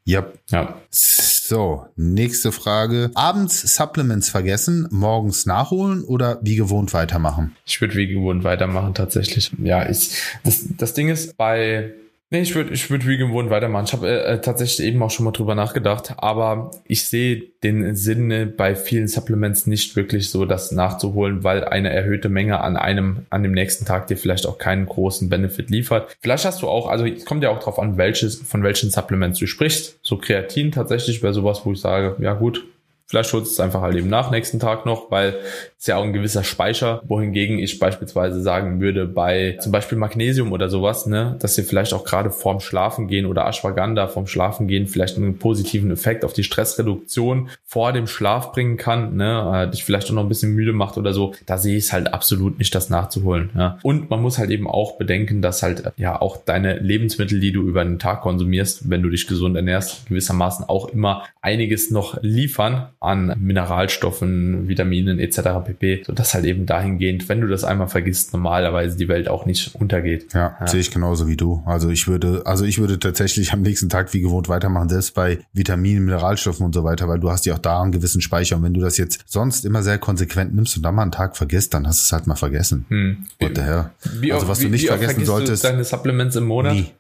Yep. 0.08 0.40
Ja. 0.50 0.82
So, 0.90 1.86
nächste 1.96 2.52
Frage. 2.52 3.12
Abends 3.14 3.76
Supplements 3.76 4.30
vergessen, 4.30 4.88
morgens 4.90 5.46
nachholen 5.46 6.04
oder 6.04 6.40
wie 6.42 6.56
gewohnt 6.56 6.94
weitermachen? 6.94 7.56
Ich 7.66 7.82
würde 7.82 7.96
wie 7.96 8.08
gewohnt 8.08 8.44
weitermachen, 8.44 8.94
tatsächlich. 8.94 9.52
Ja, 9.62 9.88
ich, 9.90 10.12
das, 10.44 10.66
das 10.78 10.94
Ding 10.94 11.10
ist, 11.10 11.38
bei 11.38 11.94
Nee, 12.34 12.44
ich 12.44 12.56
würde 12.56 12.74
ich 12.74 12.90
würd 12.90 13.06
wie 13.06 13.18
gewohnt 13.18 13.50
weitermachen. 13.50 13.84
Ich 13.88 13.92
habe 13.92 14.10
äh, 14.10 14.40
tatsächlich 14.40 14.88
eben 14.88 15.04
auch 15.04 15.12
schon 15.12 15.26
mal 15.26 15.34
drüber 15.34 15.54
nachgedacht, 15.54 16.14
aber 16.16 16.72
ich 16.86 17.04
sehe 17.04 17.44
den 17.62 17.94
Sinn 17.98 18.54
bei 18.56 18.74
vielen 18.74 19.10
Supplements 19.10 19.68
nicht 19.68 19.98
wirklich 19.98 20.30
so, 20.30 20.46
das 20.46 20.72
nachzuholen, 20.72 21.44
weil 21.44 21.66
eine 21.66 21.90
erhöhte 21.90 22.30
Menge 22.30 22.62
an 22.62 22.78
einem, 22.78 23.26
an 23.32 23.44
dem 23.44 23.52
nächsten 23.52 23.84
Tag 23.84 24.08
dir 24.08 24.16
vielleicht 24.16 24.48
auch 24.48 24.58
keinen 24.58 24.86
großen 24.86 25.28
Benefit 25.28 25.70
liefert. 25.70 26.16
Vielleicht 26.22 26.46
hast 26.46 26.62
du 26.62 26.70
auch, 26.70 26.88
also 26.88 27.06
es 27.06 27.26
kommt 27.26 27.44
ja 27.44 27.50
auch 27.50 27.60
drauf 27.60 27.78
an, 27.78 27.98
welches, 27.98 28.38
von 28.38 28.64
welchen 28.64 28.92
Supplements 28.92 29.38
du 29.38 29.46
sprichst. 29.46 30.00
So 30.02 30.16
Kreatin 30.16 30.72
tatsächlich 30.72 31.22
wäre 31.22 31.34
sowas, 31.34 31.66
wo 31.66 31.74
ich 31.74 31.82
sage, 31.82 32.16
ja 32.20 32.34
gut, 32.34 32.66
Vielleicht 33.12 33.34
es 33.34 33.60
einfach 33.60 33.82
halt 33.82 33.98
eben 33.98 34.08
nach 34.08 34.32
nächsten 34.32 34.58
Tag 34.58 34.86
noch, 34.86 35.12
weil 35.12 35.36
es 35.78 35.86
ja 35.86 35.98
auch 35.98 36.04
ein 36.06 36.14
gewisser 36.14 36.46
Speicher, 36.46 37.02
wohingegen 37.04 37.60
ich 37.60 37.78
beispielsweise 37.78 38.42
sagen 38.42 38.80
würde, 38.80 39.06
bei 39.06 39.58
zum 39.60 39.74
Beispiel 39.74 39.98
Magnesium 39.98 40.54
oder 40.54 40.70
sowas, 40.70 41.08
ne, 41.08 41.36
dass 41.40 41.58
ihr 41.58 41.66
vielleicht 41.66 41.94
auch 41.94 42.06
gerade 42.06 42.32
vorm 42.32 42.62
Schlafen 42.62 43.10
gehen 43.10 43.26
oder 43.26 43.46
Ashwagandha 43.46 44.08
vorm 44.08 44.28
Schlafen 44.28 44.70
gehen 44.70 44.88
vielleicht 44.88 45.18
einen 45.18 45.40
positiven 45.40 45.92
Effekt 45.92 46.24
auf 46.24 46.32
die 46.32 46.46
Stressreduktion 46.46 47.50
vor 47.66 47.92
dem 47.92 48.08
Schlaf 48.08 48.54
bringen 48.54 48.78
kann, 48.78 49.18
ne, 49.18 49.66
äh, 49.68 49.70
dich 49.70 49.84
vielleicht 49.84 50.10
auch 50.10 50.14
noch 50.14 50.24
ein 50.24 50.30
bisschen 50.30 50.56
müde 50.56 50.72
macht 50.72 50.98
oder 50.98 51.12
so. 51.12 51.34
Da 51.46 51.58
sehe 51.58 51.76
ich 51.76 51.86
es 51.86 51.94
halt 51.94 52.14
absolut 52.14 52.60
nicht, 52.60 52.74
das 52.74 52.90
nachzuholen. 52.90 53.50
Ja. 53.58 53.78
Und 53.84 54.10
man 54.10 54.22
muss 54.22 54.38
halt 54.38 54.52
eben 54.52 54.70
auch 54.70 54.98
bedenken, 54.98 55.42
dass 55.42 55.64
halt 55.64 55.92
ja 55.98 56.22
auch 56.22 56.38
deine 56.38 56.80
Lebensmittel, 56.80 57.42
die 57.42 57.52
du 57.52 57.64
über 57.64 57.84
den 57.84 58.00
Tag 58.00 58.22
konsumierst, 58.22 58.90
wenn 58.90 59.04
du 59.04 59.10
dich 59.10 59.28
gesund 59.28 59.58
ernährst, 59.58 60.08
gewissermaßen 60.08 60.64
auch 60.70 60.88
immer 60.88 61.24
einiges 61.42 61.92
noch 61.92 62.18
liefern 62.22 62.88
an 63.02 63.34
Mineralstoffen, 63.40 64.68
Vitaminen 64.68 65.18
etc. 65.20 65.40
pp, 65.66 66.04
sodass 66.06 66.36
halt 66.36 66.46
eben 66.46 66.68
dahingehend, 66.68 67.28
wenn 67.30 67.42
du 67.42 67.48
das 67.48 67.64
einmal 67.64 67.88
vergisst, 67.88 68.32
normalerweise 68.32 68.96
die 68.96 69.08
Welt 69.08 69.28
auch 69.28 69.48
nicht 69.48 69.74
untergeht. 69.74 70.32
Ja, 70.36 70.56
ja. 70.60 70.68
sehe 70.68 70.82
ich 70.82 70.92
genauso 70.92 71.28
wie 71.28 71.36
du. 71.36 71.64
Also 71.66 71.90
ich 71.90 72.08
würde, 72.08 72.44
also 72.46 72.64
ich 72.64 72.78
würde 72.78 73.00
tatsächlich 73.00 73.54
am 73.54 73.64
nächsten 73.64 73.90
Tag 73.90 74.14
wie 74.14 74.22
gewohnt 74.22 74.50
weitermachen, 74.50 74.88
selbst 74.88 75.16
bei 75.16 75.40
Vitaminen, 75.52 76.06
Mineralstoffen 76.06 76.64
und 76.64 76.76
so 76.76 76.84
weiter, 76.84 77.08
weil 77.08 77.20
du 77.20 77.32
hast 77.32 77.48
ja 77.48 77.56
auch 77.56 77.60
da 77.60 77.82
einen 77.82 77.92
gewissen 77.92 78.22
Speicher 78.22 78.56
und 78.58 78.64
wenn 78.64 78.76
du 78.76 78.82
das 78.82 78.98
jetzt 78.98 79.24
sonst 79.26 79.66
immer 79.66 79.82
sehr 79.82 79.98
konsequent 79.98 80.54
nimmst 80.54 80.78
und 80.78 80.84
dann 80.84 80.94
mal 80.94 81.02
einen 81.02 81.12
Tag 81.12 81.36
vergisst, 81.36 81.74
dann 81.74 81.88
hast 81.88 82.02
du 82.02 82.04
es 82.04 82.12
halt 82.12 82.28
mal 82.28 82.36
vergessen. 82.36 82.86
Hm. 82.90 83.26
What 83.40 83.56
the 83.56 83.62
hell? 83.62 83.90
Wie 84.20 84.32
also 84.32 84.48
was 84.48 84.60
wie, 84.60 84.66
du 84.66 84.70
nicht 84.70 84.86
vergessen 84.86 85.26
solltest. 85.26 85.64
Du 85.64 85.70
deine 85.70 85.84
Supplements 85.84 86.36
im 86.36 86.46
Monat? 86.46 86.76
Nie. 86.76 86.92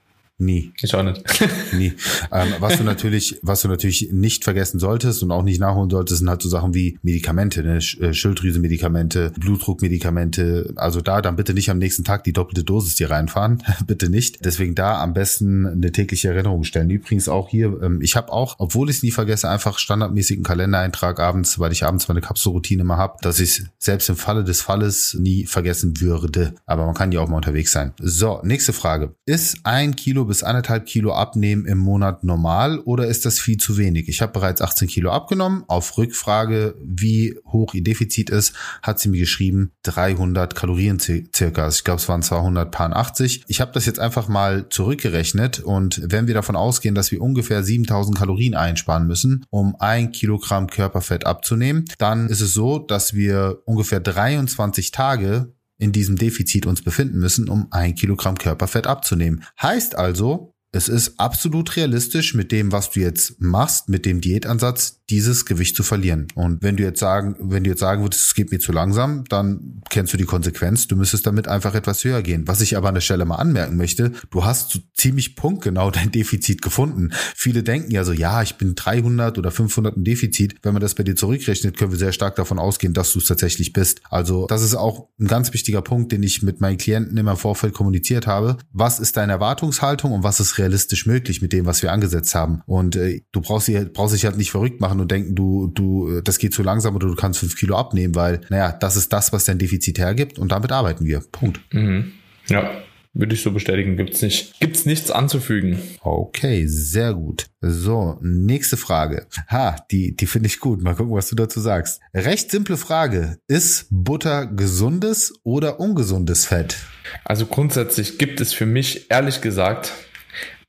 Nie. 0.41 0.73
Ich 0.81 0.95
auch 0.95 1.03
nicht. 1.03 1.21
Nie. 1.71 1.93
Ähm, 2.31 2.55
was 2.57 2.79
du 2.79 2.83
natürlich, 2.83 3.37
was 3.43 3.61
du 3.61 3.67
natürlich 3.67 4.09
nicht 4.11 4.43
vergessen 4.43 4.79
solltest 4.79 5.21
und 5.21 5.29
auch 5.29 5.43
nicht 5.43 5.59
nachholen 5.59 5.91
solltest, 5.91 6.17
sind 6.17 6.29
halt 6.31 6.41
so 6.41 6.49
Sachen 6.49 6.73
wie 6.73 6.97
Medikamente, 7.03 7.61
ne? 7.61 7.77
Äh, 7.77 8.11
Schilddrüse-Medikamente, 8.11 9.33
Blutdruckmedikamente. 9.39 10.73
Also 10.77 11.01
da 11.01 11.21
dann 11.21 11.35
bitte 11.35 11.53
nicht 11.53 11.69
am 11.69 11.77
nächsten 11.77 12.03
Tag 12.03 12.23
die 12.23 12.33
doppelte 12.33 12.63
Dosis 12.63 12.95
dir 12.95 13.11
reinfahren. 13.11 13.61
bitte 13.85 14.09
nicht. 14.09 14.43
Deswegen 14.43 14.73
da 14.73 14.99
am 14.99 15.13
besten 15.13 15.67
eine 15.67 15.91
tägliche 15.91 16.29
Erinnerung 16.29 16.63
stellen. 16.63 16.89
Übrigens 16.89 17.29
auch 17.29 17.47
hier, 17.47 17.79
ähm, 17.83 18.01
ich 18.01 18.15
habe 18.15 18.31
auch, 18.31 18.55
obwohl 18.57 18.89
ich 18.89 18.97
es 18.97 19.03
nie 19.03 19.11
vergesse, 19.11 19.47
einfach 19.47 19.77
standardmäßigen 19.77 20.43
Kalendereintrag 20.43 21.19
abends, 21.19 21.59
weil 21.59 21.71
ich 21.71 21.85
abends 21.85 22.07
meine 22.07 22.21
Kapselroutine 22.21 22.81
immer 22.81 22.97
habe, 22.97 23.17
dass 23.21 23.39
ich 23.39 23.61
selbst 23.77 24.09
im 24.09 24.15
Falle 24.15 24.43
des 24.43 24.61
Falles 24.61 25.15
nie 25.19 25.45
vergessen 25.45 26.01
würde. 26.01 26.55
Aber 26.65 26.87
man 26.87 26.95
kann 26.95 27.11
ja 27.11 27.19
auch 27.19 27.29
mal 27.29 27.37
unterwegs 27.37 27.71
sein. 27.71 27.93
So, 27.99 28.39
nächste 28.41 28.73
Frage. 28.73 29.13
Ist 29.27 29.59
ein 29.65 29.95
Kilo 29.95 30.30
bis 30.31 30.43
anderthalb 30.43 30.85
Kilo 30.85 31.13
abnehmen 31.13 31.65
im 31.65 31.77
Monat 31.77 32.23
normal 32.23 32.79
oder 32.79 33.05
ist 33.07 33.25
das 33.25 33.37
viel 33.37 33.57
zu 33.57 33.77
wenig? 33.77 34.07
Ich 34.07 34.21
habe 34.21 34.31
bereits 34.31 34.61
18 34.61 34.87
Kilo 34.87 35.11
abgenommen. 35.11 35.65
Auf 35.67 35.97
Rückfrage, 35.97 36.73
wie 36.81 37.37
hoch 37.45 37.73
ihr 37.73 37.83
Defizit 37.83 38.29
ist, 38.29 38.53
hat 38.81 38.97
sie 38.97 39.09
mir 39.09 39.19
geschrieben 39.19 39.73
300 39.83 40.55
Kalorien 40.55 40.99
circa. 40.99 41.67
Ich 41.67 41.83
glaube, 41.83 41.99
es 41.99 42.07
waren 42.07 42.23
280. 42.23 43.43
Ich 43.49 43.59
habe 43.59 43.73
das 43.73 43.85
jetzt 43.85 43.99
einfach 43.99 44.29
mal 44.29 44.69
zurückgerechnet 44.69 45.59
und 45.59 46.01
wenn 46.05 46.27
wir 46.27 46.33
davon 46.33 46.55
ausgehen, 46.55 46.95
dass 46.95 47.11
wir 47.11 47.21
ungefähr 47.21 47.61
7000 47.61 48.17
Kalorien 48.17 48.55
einsparen 48.55 49.07
müssen, 49.07 49.45
um 49.49 49.75
ein 49.79 50.13
Kilogramm 50.13 50.67
Körperfett 50.67 51.25
abzunehmen, 51.25 51.83
dann 51.97 52.29
ist 52.29 52.39
es 52.39 52.53
so, 52.53 52.79
dass 52.79 53.13
wir 53.13 53.63
ungefähr 53.65 53.99
23 53.99 54.91
Tage 54.91 55.51
in 55.81 55.91
diesem 55.91 56.15
Defizit 56.15 56.67
uns 56.67 56.83
befinden 56.83 57.17
müssen, 57.17 57.49
um 57.49 57.67
ein 57.71 57.95
Kilogramm 57.95 58.37
Körperfett 58.37 58.85
abzunehmen. 58.85 59.43
Heißt 59.59 59.97
also, 59.97 60.53
es 60.71 60.87
ist 60.87 61.19
absolut 61.19 61.75
realistisch 61.75 62.35
mit 62.35 62.51
dem, 62.51 62.71
was 62.71 62.91
du 62.91 62.99
jetzt 63.01 63.41
machst, 63.41 63.89
mit 63.89 64.05
dem 64.05 64.21
Diätansatz, 64.21 65.00
dieses 65.11 65.45
Gewicht 65.45 65.75
zu 65.75 65.83
verlieren. 65.83 66.27
Und 66.35 66.63
wenn 66.63 66.77
du 66.77 66.83
jetzt 66.83 66.99
sagen, 66.99 67.35
wenn 67.39 67.65
du 67.65 67.69
jetzt 67.69 67.81
sagen 67.81 68.01
würdest, 68.01 68.27
es 68.27 68.33
geht 68.33 68.51
mir 68.51 68.59
zu 68.59 68.71
langsam, 68.71 69.25
dann 69.25 69.81
kennst 69.89 70.13
du 70.13 70.17
die 70.17 70.25
Konsequenz. 70.25 70.87
Du 70.87 70.95
müsstest 70.95 71.27
damit 71.27 71.49
einfach 71.49 71.75
etwas 71.75 72.03
höher 72.03 72.21
gehen. 72.21 72.47
Was 72.47 72.61
ich 72.61 72.77
aber 72.77 72.87
an 72.87 72.95
der 72.95 73.01
Stelle 73.01 73.25
mal 73.25 73.35
anmerken 73.35 73.75
möchte, 73.75 74.13
du 74.29 74.45
hast 74.45 74.71
so 74.71 74.79
ziemlich 74.93 75.35
punktgenau 75.35 75.91
dein 75.91 76.11
Defizit 76.11 76.61
gefunden. 76.61 77.11
Viele 77.35 77.61
denken 77.61 77.91
ja 77.91 78.05
so, 78.05 78.13
ja, 78.13 78.41
ich 78.41 78.55
bin 78.55 78.73
300 78.75 79.37
oder 79.37 79.51
500 79.51 79.97
im 79.97 80.05
Defizit. 80.05 80.55
Wenn 80.63 80.73
man 80.73 80.81
das 80.81 80.95
bei 80.95 81.03
dir 81.03 81.15
zurückrechnet, 81.15 81.77
können 81.77 81.91
wir 81.91 81.99
sehr 81.99 82.13
stark 82.13 82.37
davon 82.37 82.57
ausgehen, 82.57 82.93
dass 82.93 83.11
du 83.11 83.19
es 83.19 83.25
tatsächlich 83.25 83.73
bist. 83.73 84.01
Also 84.09 84.47
das 84.47 84.63
ist 84.63 84.75
auch 84.75 85.09
ein 85.19 85.27
ganz 85.27 85.51
wichtiger 85.53 85.81
Punkt, 85.81 86.13
den 86.13 86.23
ich 86.23 86.41
mit 86.41 86.61
meinen 86.61 86.77
Klienten 86.77 87.17
immer 87.17 87.31
im 87.31 87.37
Vorfeld 87.37 87.73
kommuniziert 87.73 88.27
habe. 88.27 88.57
Was 88.71 88.99
ist 89.01 89.17
deine 89.17 89.33
Erwartungshaltung 89.33 90.13
und 90.13 90.23
was 90.23 90.39
ist 90.39 90.57
realistisch 90.57 91.05
möglich 91.05 91.41
mit 91.41 91.51
dem, 91.51 91.65
was 91.65 91.81
wir 91.81 91.91
angesetzt 91.91 92.33
haben. 92.33 92.61
Und 92.65 92.95
äh, 92.95 93.23
du 93.33 93.41
brauchst, 93.41 93.69
brauchst 93.93 94.15
dich 94.15 94.25
halt 94.25 94.37
nicht 94.37 94.51
verrückt 94.51 94.79
machen 94.79 95.00
und 95.01 95.11
denken, 95.11 95.35
du, 95.35 95.67
du, 95.67 96.17
äh, 96.17 96.21
das 96.23 96.37
geht 96.37 96.53
zu 96.53 96.63
langsam 96.63 96.95
oder 96.95 97.07
du 97.07 97.15
kannst 97.15 97.39
fünf 97.39 97.57
Kilo 97.57 97.75
abnehmen, 97.75 98.15
weil, 98.15 98.41
naja, 98.49 98.71
das 98.71 98.95
ist 98.95 99.11
das, 99.11 99.33
was 99.33 99.45
dein 99.45 99.57
Defizit 99.57 99.99
hergibt 99.99 100.39
und 100.39 100.51
damit 100.51 100.71
arbeiten 100.71 101.05
wir. 101.05 101.21
Punkt. 101.31 101.59
Mhm. 101.73 102.13
Ja. 102.47 102.71
Würde 103.13 103.35
ich 103.35 103.41
so 103.41 103.51
bestätigen, 103.51 103.97
gibt's 103.97 104.21
nicht. 104.21 104.57
Gibt's 104.61 104.85
nichts 104.85 105.11
anzufügen. 105.11 105.77
Okay, 105.99 106.65
sehr 106.67 107.13
gut. 107.13 107.47
So, 107.59 108.17
nächste 108.21 108.77
Frage. 108.77 109.27
Ha, 109.49 109.75
die, 109.91 110.15
die 110.15 110.25
finde 110.27 110.47
ich 110.47 110.61
gut. 110.61 110.81
Mal 110.81 110.95
gucken, 110.95 111.13
was 111.13 111.27
du 111.27 111.35
dazu 111.35 111.59
sagst. 111.59 111.99
Recht 112.13 112.49
simple 112.49 112.77
Frage. 112.77 113.37
Ist 113.49 113.87
Butter 113.89 114.45
gesundes 114.45 115.33
oder 115.43 115.81
ungesundes 115.81 116.45
Fett? 116.45 116.77
Also 117.25 117.47
grundsätzlich 117.47 118.17
gibt 118.17 118.39
es 118.39 118.53
für 118.53 118.65
mich, 118.65 119.11
ehrlich 119.11 119.41
gesagt, 119.41 119.91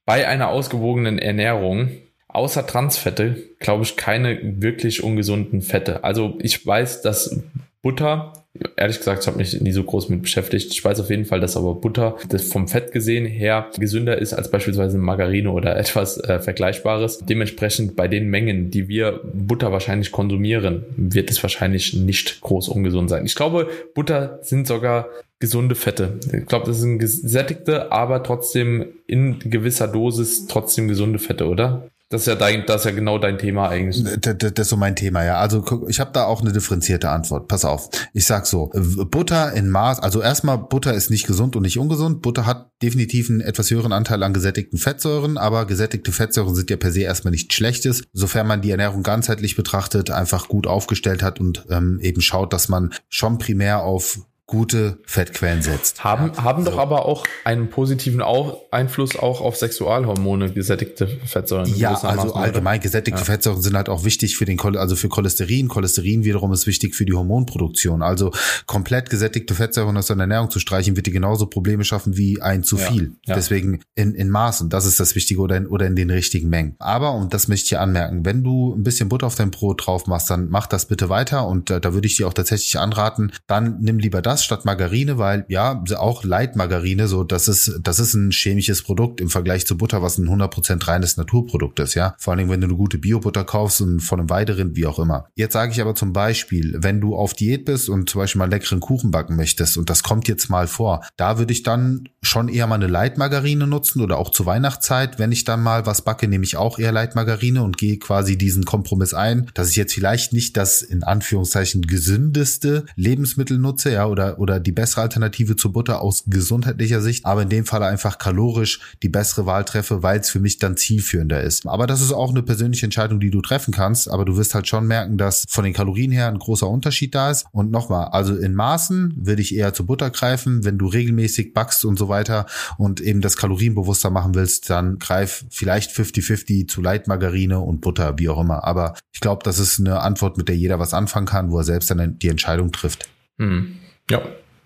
bei 0.04 0.26
einer 0.26 0.48
ausgewogenen 0.48 1.20
Ernährung 1.20 1.90
außer 2.32 2.66
Transfette, 2.66 3.36
glaube 3.58 3.84
ich, 3.84 3.96
keine 3.96 4.38
wirklich 4.60 5.02
ungesunden 5.02 5.62
Fette. 5.62 6.04
Also 6.04 6.38
ich 6.40 6.66
weiß, 6.66 7.02
dass 7.02 7.42
Butter, 7.82 8.32
ehrlich 8.76 8.98
gesagt, 8.98 9.22
ich 9.22 9.26
habe 9.26 9.38
mich 9.38 9.60
nie 9.60 9.72
so 9.72 9.82
groß 9.82 10.08
mit 10.08 10.22
beschäftigt. 10.22 10.70
Ich 10.70 10.84
weiß 10.84 11.00
auf 11.00 11.10
jeden 11.10 11.24
Fall, 11.24 11.40
dass 11.40 11.56
aber 11.56 11.74
Butter 11.74 12.16
das 12.28 12.44
vom 12.44 12.68
Fett 12.68 12.92
gesehen 12.92 13.26
her 13.26 13.70
gesünder 13.76 14.18
ist 14.18 14.34
als 14.34 14.50
beispielsweise 14.50 14.98
Margarine 14.98 15.50
oder 15.50 15.76
etwas 15.78 16.16
äh, 16.18 16.38
Vergleichbares. 16.38 17.18
Dementsprechend 17.18 17.96
bei 17.96 18.06
den 18.06 18.28
Mengen, 18.28 18.70
die 18.70 18.88
wir 18.88 19.20
Butter 19.32 19.72
wahrscheinlich 19.72 20.12
konsumieren, 20.12 20.84
wird 20.96 21.30
es 21.30 21.42
wahrscheinlich 21.42 21.94
nicht 21.94 22.40
groß 22.40 22.68
ungesund 22.68 23.10
sein. 23.10 23.26
Ich 23.26 23.34
glaube, 23.34 23.68
Butter 23.94 24.38
sind 24.42 24.68
sogar 24.68 25.08
gesunde 25.40 25.74
Fette. 25.74 26.20
Ich 26.32 26.46
glaube, 26.46 26.66
das 26.66 26.78
sind 26.78 27.00
gesättigte, 27.00 27.90
aber 27.90 28.22
trotzdem 28.22 28.86
in 29.08 29.40
gewisser 29.40 29.88
Dosis 29.88 30.46
trotzdem 30.46 30.86
gesunde 30.86 31.18
Fette, 31.18 31.48
oder? 31.48 31.88
Das 32.12 32.20
ist 32.20 32.26
ja 32.26 32.34
dein, 32.34 32.66
das 32.66 32.82
ist 32.82 32.84
ja 32.84 32.90
genau 32.90 33.16
dein 33.16 33.38
Thema 33.38 33.70
eigentlich. 33.70 34.04
Das, 34.04 34.36
das, 34.36 34.52
das 34.52 34.66
ist 34.66 34.68
so 34.68 34.76
mein 34.76 34.94
Thema, 34.94 35.24
ja. 35.24 35.38
Also 35.38 35.64
ich 35.88 35.98
habe 35.98 36.10
da 36.12 36.24
auch 36.26 36.42
eine 36.42 36.52
differenzierte 36.52 37.08
Antwort. 37.08 37.48
Pass 37.48 37.64
auf. 37.64 37.88
Ich 38.12 38.26
sag 38.26 38.44
so, 38.44 38.70
Butter 39.10 39.54
in 39.54 39.70
Maß, 39.70 39.98
also 40.00 40.20
erstmal 40.20 40.58
Butter 40.58 40.92
ist 40.92 41.08
nicht 41.08 41.26
gesund 41.26 41.56
und 41.56 41.62
nicht 41.62 41.78
ungesund. 41.78 42.20
Butter 42.20 42.44
hat 42.44 42.70
definitiv 42.82 43.30
einen 43.30 43.40
etwas 43.40 43.70
höheren 43.70 43.94
Anteil 43.94 44.22
an 44.22 44.34
gesättigten 44.34 44.78
Fettsäuren, 44.78 45.38
aber 45.38 45.64
gesättigte 45.64 46.12
Fettsäuren 46.12 46.54
sind 46.54 46.68
ja 46.68 46.76
per 46.76 46.92
se 46.92 47.00
erstmal 47.00 47.30
nichts 47.30 47.54
Schlechtes, 47.54 48.02
sofern 48.12 48.46
man 48.46 48.60
die 48.60 48.72
Ernährung 48.72 49.02
ganzheitlich 49.02 49.56
betrachtet, 49.56 50.10
einfach 50.10 50.48
gut 50.48 50.66
aufgestellt 50.66 51.22
hat 51.22 51.40
und 51.40 51.64
ähm, 51.70 51.98
eben 52.02 52.20
schaut, 52.20 52.52
dass 52.52 52.68
man 52.68 52.92
schon 53.08 53.38
primär 53.38 53.84
auf 53.84 54.18
gute 54.52 54.98
Fettquellen 55.06 55.62
setzt. 55.62 56.04
Haben, 56.04 56.32
ja. 56.36 56.44
haben 56.44 56.62
so. 56.62 56.72
doch 56.72 56.78
aber 56.78 57.06
auch 57.06 57.24
einen 57.42 57.70
positiven 57.70 58.20
auch 58.20 58.60
Einfluss 58.70 59.16
auch 59.16 59.40
auf 59.40 59.56
Sexualhormone, 59.56 60.52
gesättigte 60.52 61.08
Fettsäuren. 61.24 61.74
Ja, 61.74 61.94
also 61.94 62.34
allgemein 62.34 62.78
gesättigte 62.78 63.20
ja. 63.20 63.24
Fettsäuren 63.24 63.62
sind 63.62 63.74
halt 63.74 63.88
auch 63.88 64.04
wichtig 64.04 64.36
für 64.36 64.44
den, 64.44 64.60
also 64.60 64.94
für 64.94 65.08
Cholesterin. 65.08 65.68
Cholesterin 65.68 66.24
wiederum 66.24 66.52
ist 66.52 66.66
wichtig 66.66 66.94
für 66.94 67.06
die 67.06 67.14
Hormonproduktion. 67.14 68.02
Also 68.02 68.30
komplett 68.66 69.08
gesättigte 69.08 69.54
Fettsäuren 69.54 69.96
aus 69.96 70.08
deiner 70.08 70.24
Ernährung 70.24 70.50
zu 70.50 70.58
streichen, 70.58 70.96
wird 70.96 71.06
dir 71.06 71.12
genauso 71.12 71.46
Probleme 71.46 71.84
schaffen 71.84 72.18
wie 72.18 72.42
ein 72.42 72.62
zu 72.62 72.76
viel. 72.76 73.16
Ja. 73.24 73.34
Deswegen 73.34 73.80
in, 73.94 74.14
in 74.14 74.28
Maßen, 74.28 74.68
das 74.68 74.84
ist 74.84 75.00
das 75.00 75.14
Wichtige 75.14 75.40
oder 75.40 75.56
in, 75.56 75.66
oder 75.66 75.86
in 75.86 75.96
den 75.96 76.10
richtigen 76.10 76.50
Mengen. 76.50 76.76
Aber, 76.78 77.14
und 77.14 77.32
das 77.32 77.48
möchte 77.48 77.64
ich 77.64 77.68
hier 77.70 77.80
anmerken, 77.80 78.26
wenn 78.26 78.44
du 78.44 78.74
ein 78.74 78.82
bisschen 78.82 79.08
Butter 79.08 79.28
auf 79.28 79.34
dein 79.34 79.50
Brot 79.50 79.86
drauf 79.86 80.06
machst, 80.06 80.28
dann 80.28 80.50
mach 80.50 80.66
das 80.66 80.84
bitte 80.84 81.08
weiter 81.08 81.46
und 81.48 81.70
äh, 81.70 81.80
da 81.80 81.94
würde 81.94 82.06
ich 82.06 82.16
dir 82.16 82.28
auch 82.28 82.34
tatsächlich 82.34 82.78
anraten, 82.78 83.32
dann 83.46 83.78
nimm 83.80 83.98
lieber 83.98 84.20
das 84.20 84.41
statt 84.42 84.64
Margarine, 84.64 85.18
weil 85.18 85.44
ja, 85.48 85.82
auch 85.96 86.24
Leitmargarine, 86.24 87.08
so 87.08 87.24
das 87.24 87.48
ist 87.48 87.80
das 87.82 87.98
ist 87.98 88.14
ein 88.14 88.30
chemisches 88.30 88.82
Produkt 88.82 89.20
im 89.20 89.28
Vergleich 89.28 89.66
zu 89.66 89.76
Butter, 89.76 90.02
was 90.02 90.18
ein 90.18 90.28
100% 90.28 90.86
reines 90.86 91.16
Naturprodukt 91.16 91.78
ist, 91.80 91.94
ja. 91.94 92.14
Vor 92.18 92.34
allem, 92.34 92.50
wenn 92.50 92.60
du 92.60 92.66
eine 92.66 92.76
gute 92.76 92.98
Biobutter 92.98 93.44
kaufst 93.44 93.80
und 93.80 94.00
von 94.00 94.20
einem 94.20 94.30
Weiderind, 94.30 94.76
wie 94.76 94.86
auch 94.86 94.98
immer. 94.98 95.26
Jetzt 95.34 95.52
sage 95.52 95.72
ich 95.72 95.80
aber 95.80 95.94
zum 95.94 96.12
Beispiel, 96.12 96.76
wenn 96.78 97.00
du 97.00 97.14
auf 97.16 97.34
Diät 97.34 97.64
bist 97.64 97.88
und 97.88 98.08
zum 98.08 98.20
Beispiel 98.20 98.38
mal 98.38 98.50
leckeren 98.50 98.80
Kuchen 98.80 99.10
backen 99.10 99.36
möchtest 99.36 99.76
und 99.76 99.90
das 99.90 100.02
kommt 100.02 100.28
jetzt 100.28 100.48
mal 100.50 100.66
vor, 100.66 101.04
da 101.16 101.38
würde 101.38 101.52
ich 101.52 101.62
dann 101.62 102.08
schon 102.22 102.48
eher 102.48 102.66
mal 102.66 102.76
eine 102.76 102.86
Leitmargarine 102.86 103.66
nutzen 103.66 104.00
oder 104.00 104.18
auch 104.18 104.30
zur 104.30 104.46
Weihnachtszeit, 104.46 105.18
wenn 105.18 105.32
ich 105.32 105.44
dann 105.44 105.62
mal 105.62 105.86
was 105.86 106.02
backe, 106.02 106.28
nehme 106.28 106.44
ich 106.44 106.56
auch 106.56 106.78
eher 106.78 106.92
Leitmargarine 106.92 107.62
und 107.62 107.78
gehe 107.78 107.98
quasi 107.98 108.38
diesen 108.38 108.64
Kompromiss 108.64 109.14
ein, 109.14 109.50
dass 109.54 109.70
ich 109.70 109.76
jetzt 109.76 109.94
vielleicht 109.94 110.32
nicht 110.32 110.56
das 110.56 110.82
in 110.82 111.02
Anführungszeichen 111.02 111.82
gesündeste 111.82 112.86
Lebensmittel 112.96 113.58
nutze, 113.58 113.92
ja, 113.92 114.06
oder 114.06 114.21
oder, 114.38 114.60
die 114.60 114.72
bessere 114.72 115.02
Alternative 115.02 115.56
zu 115.56 115.72
Butter 115.72 116.00
aus 116.00 116.24
gesundheitlicher 116.26 117.00
Sicht, 117.00 117.24
aber 117.26 117.42
in 117.42 117.48
dem 117.48 117.64
Fall 117.64 117.82
einfach 117.82 118.18
kalorisch 118.18 118.80
die 119.02 119.08
bessere 119.08 119.46
Wahl 119.46 119.64
treffe, 119.64 120.02
weil 120.02 120.20
es 120.20 120.30
für 120.30 120.40
mich 120.40 120.58
dann 120.58 120.76
zielführender 120.76 121.42
ist. 121.42 121.66
Aber 121.66 121.86
das 121.86 122.00
ist 122.00 122.12
auch 122.12 122.30
eine 122.30 122.42
persönliche 122.42 122.86
Entscheidung, 122.86 123.20
die 123.20 123.30
du 123.30 123.40
treffen 123.40 123.72
kannst, 123.72 124.10
aber 124.10 124.24
du 124.24 124.36
wirst 124.36 124.54
halt 124.54 124.68
schon 124.68 124.86
merken, 124.86 125.18
dass 125.18 125.44
von 125.48 125.64
den 125.64 125.72
Kalorien 125.72 126.10
her 126.10 126.28
ein 126.28 126.38
großer 126.38 126.68
Unterschied 126.68 127.14
da 127.14 127.30
ist. 127.30 127.46
Und 127.52 127.70
nochmal, 127.70 128.08
also 128.08 128.34
in 128.36 128.54
Maßen 128.54 129.14
würde 129.16 129.42
ich 129.42 129.54
eher 129.54 129.74
zu 129.74 129.86
Butter 129.86 130.10
greifen, 130.10 130.64
wenn 130.64 130.78
du 130.78 130.86
regelmäßig 130.86 131.54
backst 131.54 131.84
und 131.84 131.98
so 131.98 132.08
weiter 132.08 132.46
und 132.78 133.00
eben 133.00 133.20
das 133.20 133.36
kalorienbewusster 133.36 134.10
machen 134.10 134.34
willst, 134.34 134.70
dann 134.70 134.98
greif 134.98 135.44
vielleicht 135.50 135.90
50-50 135.90 136.68
zu 136.68 136.80
Leitmargarine 136.80 137.60
und 137.60 137.80
Butter, 137.80 138.18
wie 138.18 138.28
auch 138.28 138.40
immer. 138.40 138.64
Aber 138.64 138.94
ich 139.12 139.20
glaube, 139.20 139.42
das 139.44 139.58
ist 139.58 139.80
eine 139.80 140.00
Antwort, 140.00 140.36
mit 140.36 140.48
der 140.48 140.56
jeder 140.56 140.78
was 140.78 140.94
anfangen 140.94 141.26
kann, 141.26 141.50
wo 141.50 141.58
er 141.58 141.64
selbst 141.64 141.90
dann 141.90 142.18
die 142.18 142.28
Entscheidung 142.28 142.72
trifft. 142.72 143.08
Hm. 143.38 143.78
Ja, 144.12 144.22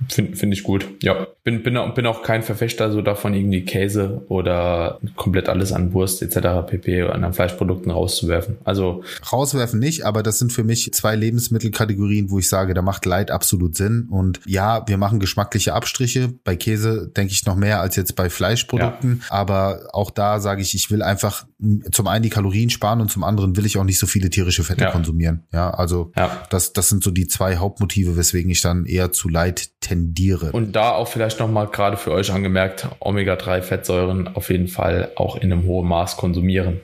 Finde 0.08 0.36
find 0.36 0.52
ich 0.52 0.62
gut. 0.62 0.86
Ja, 1.02 1.26
bin, 1.42 1.62
bin, 1.62 1.78
bin 1.94 2.06
auch 2.06 2.22
kein 2.22 2.42
Verfechter 2.42 2.92
so 2.92 3.00
davon, 3.00 3.32
irgendwie 3.32 3.64
Käse 3.64 4.22
oder 4.28 5.00
komplett 5.16 5.48
alles 5.48 5.72
an 5.72 5.94
Wurst 5.94 6.22
etc. 6.22 6.68
pp. 6.68 7.02
an 7.02 7.32
Fleischprodukten 7.32 7.90
rauszuwerfen. 7.90 8.58
Also 8.64 9.02
rauswerfen 9.32 9.80
nicht, 9.80 10.04
aber 10.04 10.22
das 10.22 10.38
sind 10.38 10.52
für 10.52 10.64
mich 10.64 10.92
zwei 10.92 11.16
Lebensmittelkategorien, 11.16 12.30
wo 12.30 12.38
ich 12.38 12.48
sage, 12.48 12.74
da 12.74 12.82
macht 12.82 13.06
Leid 13.06 13.30
absolut 13.30 13.74
Sinn. 13.74 14.06
Und 14.10 14.40
ja, 14.44 14.86
wir 14.86 14.98
machen 14.98 15.18
geschmackliche 15.18 15.72
Abstriche. 15.72 16.34
Bei 16.44 16.56
Käse 16.56 17.08
denke 17.08 17.32
ich 17.32 17.46
noch 17.46 17.56
mehr 17.56 17.80
als 17.80 17.96
jetzt 17.96 18.16
bei 18.16 18.28
Fleischprodukten. 18.28 19.22
Ja. 19.22 19.34
Aber 19.34 19.88
auch 19.92 20.10
da 20.10 20.40
sage 20.40 20.60
ich, 20.60 20.74
ich 20.74 20.90
will 20.90 21.02
einfach 21.02 21.46
zum 21.90 22.06
einen 22.06 22.22
die 22.22 22.28
Kalorien 22.28 22.68
sparen 22.68 23.00
und 23.00 23.10
zum 23.10 23.24
anderen 23.24 23.56
will 23.56 23.64
ich 23.64 23.78
auch 23.78 23.84
nicht 23.84 23.98
so 23.98 24.06
viele 24.06 24.28
tierische 24.28 24.62
Fette 24.62 24.84
ja. 24.84 24.90
konsumieren. 24.90 25.44
Ja, 25.52 25.70
also 25.70 26.12
ja. 26.16 26.42
das, 26.50 26.74
das 26.74 26.90
sind 26.90 27.02
so 27.02 27.10
die 27.10 27.26
zwei 27.28 27.56
Hauptmotive, 27.56 28.16
weswegen 28.16 28.50
ich 28.50 28.60
dann 28.60 28.84
eher 28.84 29.10
zu 29.10 29.30
Light 29.30 29.70
tendiere. 29.80 30.52
Und 30.52 30.76
da 30.76 30.92
auch 30.92 31.08
vielleicht 31.08 31.40
nochmal 31.40 31.68
gerade 31.68 31.96
für 31.96 32.12
euch 32.12 32.30
angemerkt, 32.30 32.88
Omega-3-Fettsäuren 33.00 34.28
auf 34.28 34.50
jeden 34.50 34.68
Fall 34.68 35.12
auch 35.16 35.36
in 35.36 35.50
einem 35.50 35.64
hohen 35.64 35.88
Maß 35.88 36.18
konsumieren. 36.18 36.80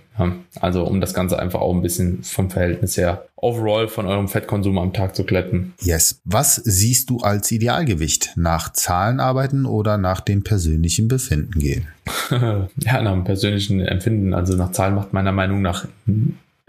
Also 0.61 0.85
um 0.85 1.01
das 1.01 1.15
Ganze 1.15 1.39
einfach 1.39 1.61
auch 1.61 1.75
ein 1.75 1.83
bisschen 1.83 2.23
vom 2.23 2.51
Verhältnis 2.51 2.97
her 2.97 3.27
overall 3.37 3.89
von 3.89 4.07
eurem 4.07 4.29
Fettkonsum 4.29 4.79
am 4.79 4.93
Tag 4.93 5.17
zu 5.17 5.25
glätten. 5.25 5.75
Yes. 5.81 6.21
Was 6.25 6.57
siehst 6.57 7.11
du 7.11 7.19
als 7.19 7.51
Idealgewicht? 7.51 8.33
Nach 8.37 8.73
Zahlen 8.73 9.21
arbeiten 9.21 9.67
oder 9.67 9.99
nach 9.99 10.21
dem 10.21 10.45
persönlichen 10.45 11.09
Befinden 11.09 11.59
gehen? 11.59 11.89
ja, 12.31 13.03
nach 13.03 13.13
dem 13.13 13.25
persönlichen 13.25 13.81
Empfinden. 13.81 14.35
Also 14.35 14.57
nach 14.57 14.73
Zahlen 14.73 14.95
macht 14.95 15.13
meiner 15.13 15.33
Meinung 15.33 15.63
nach 15.63 15.87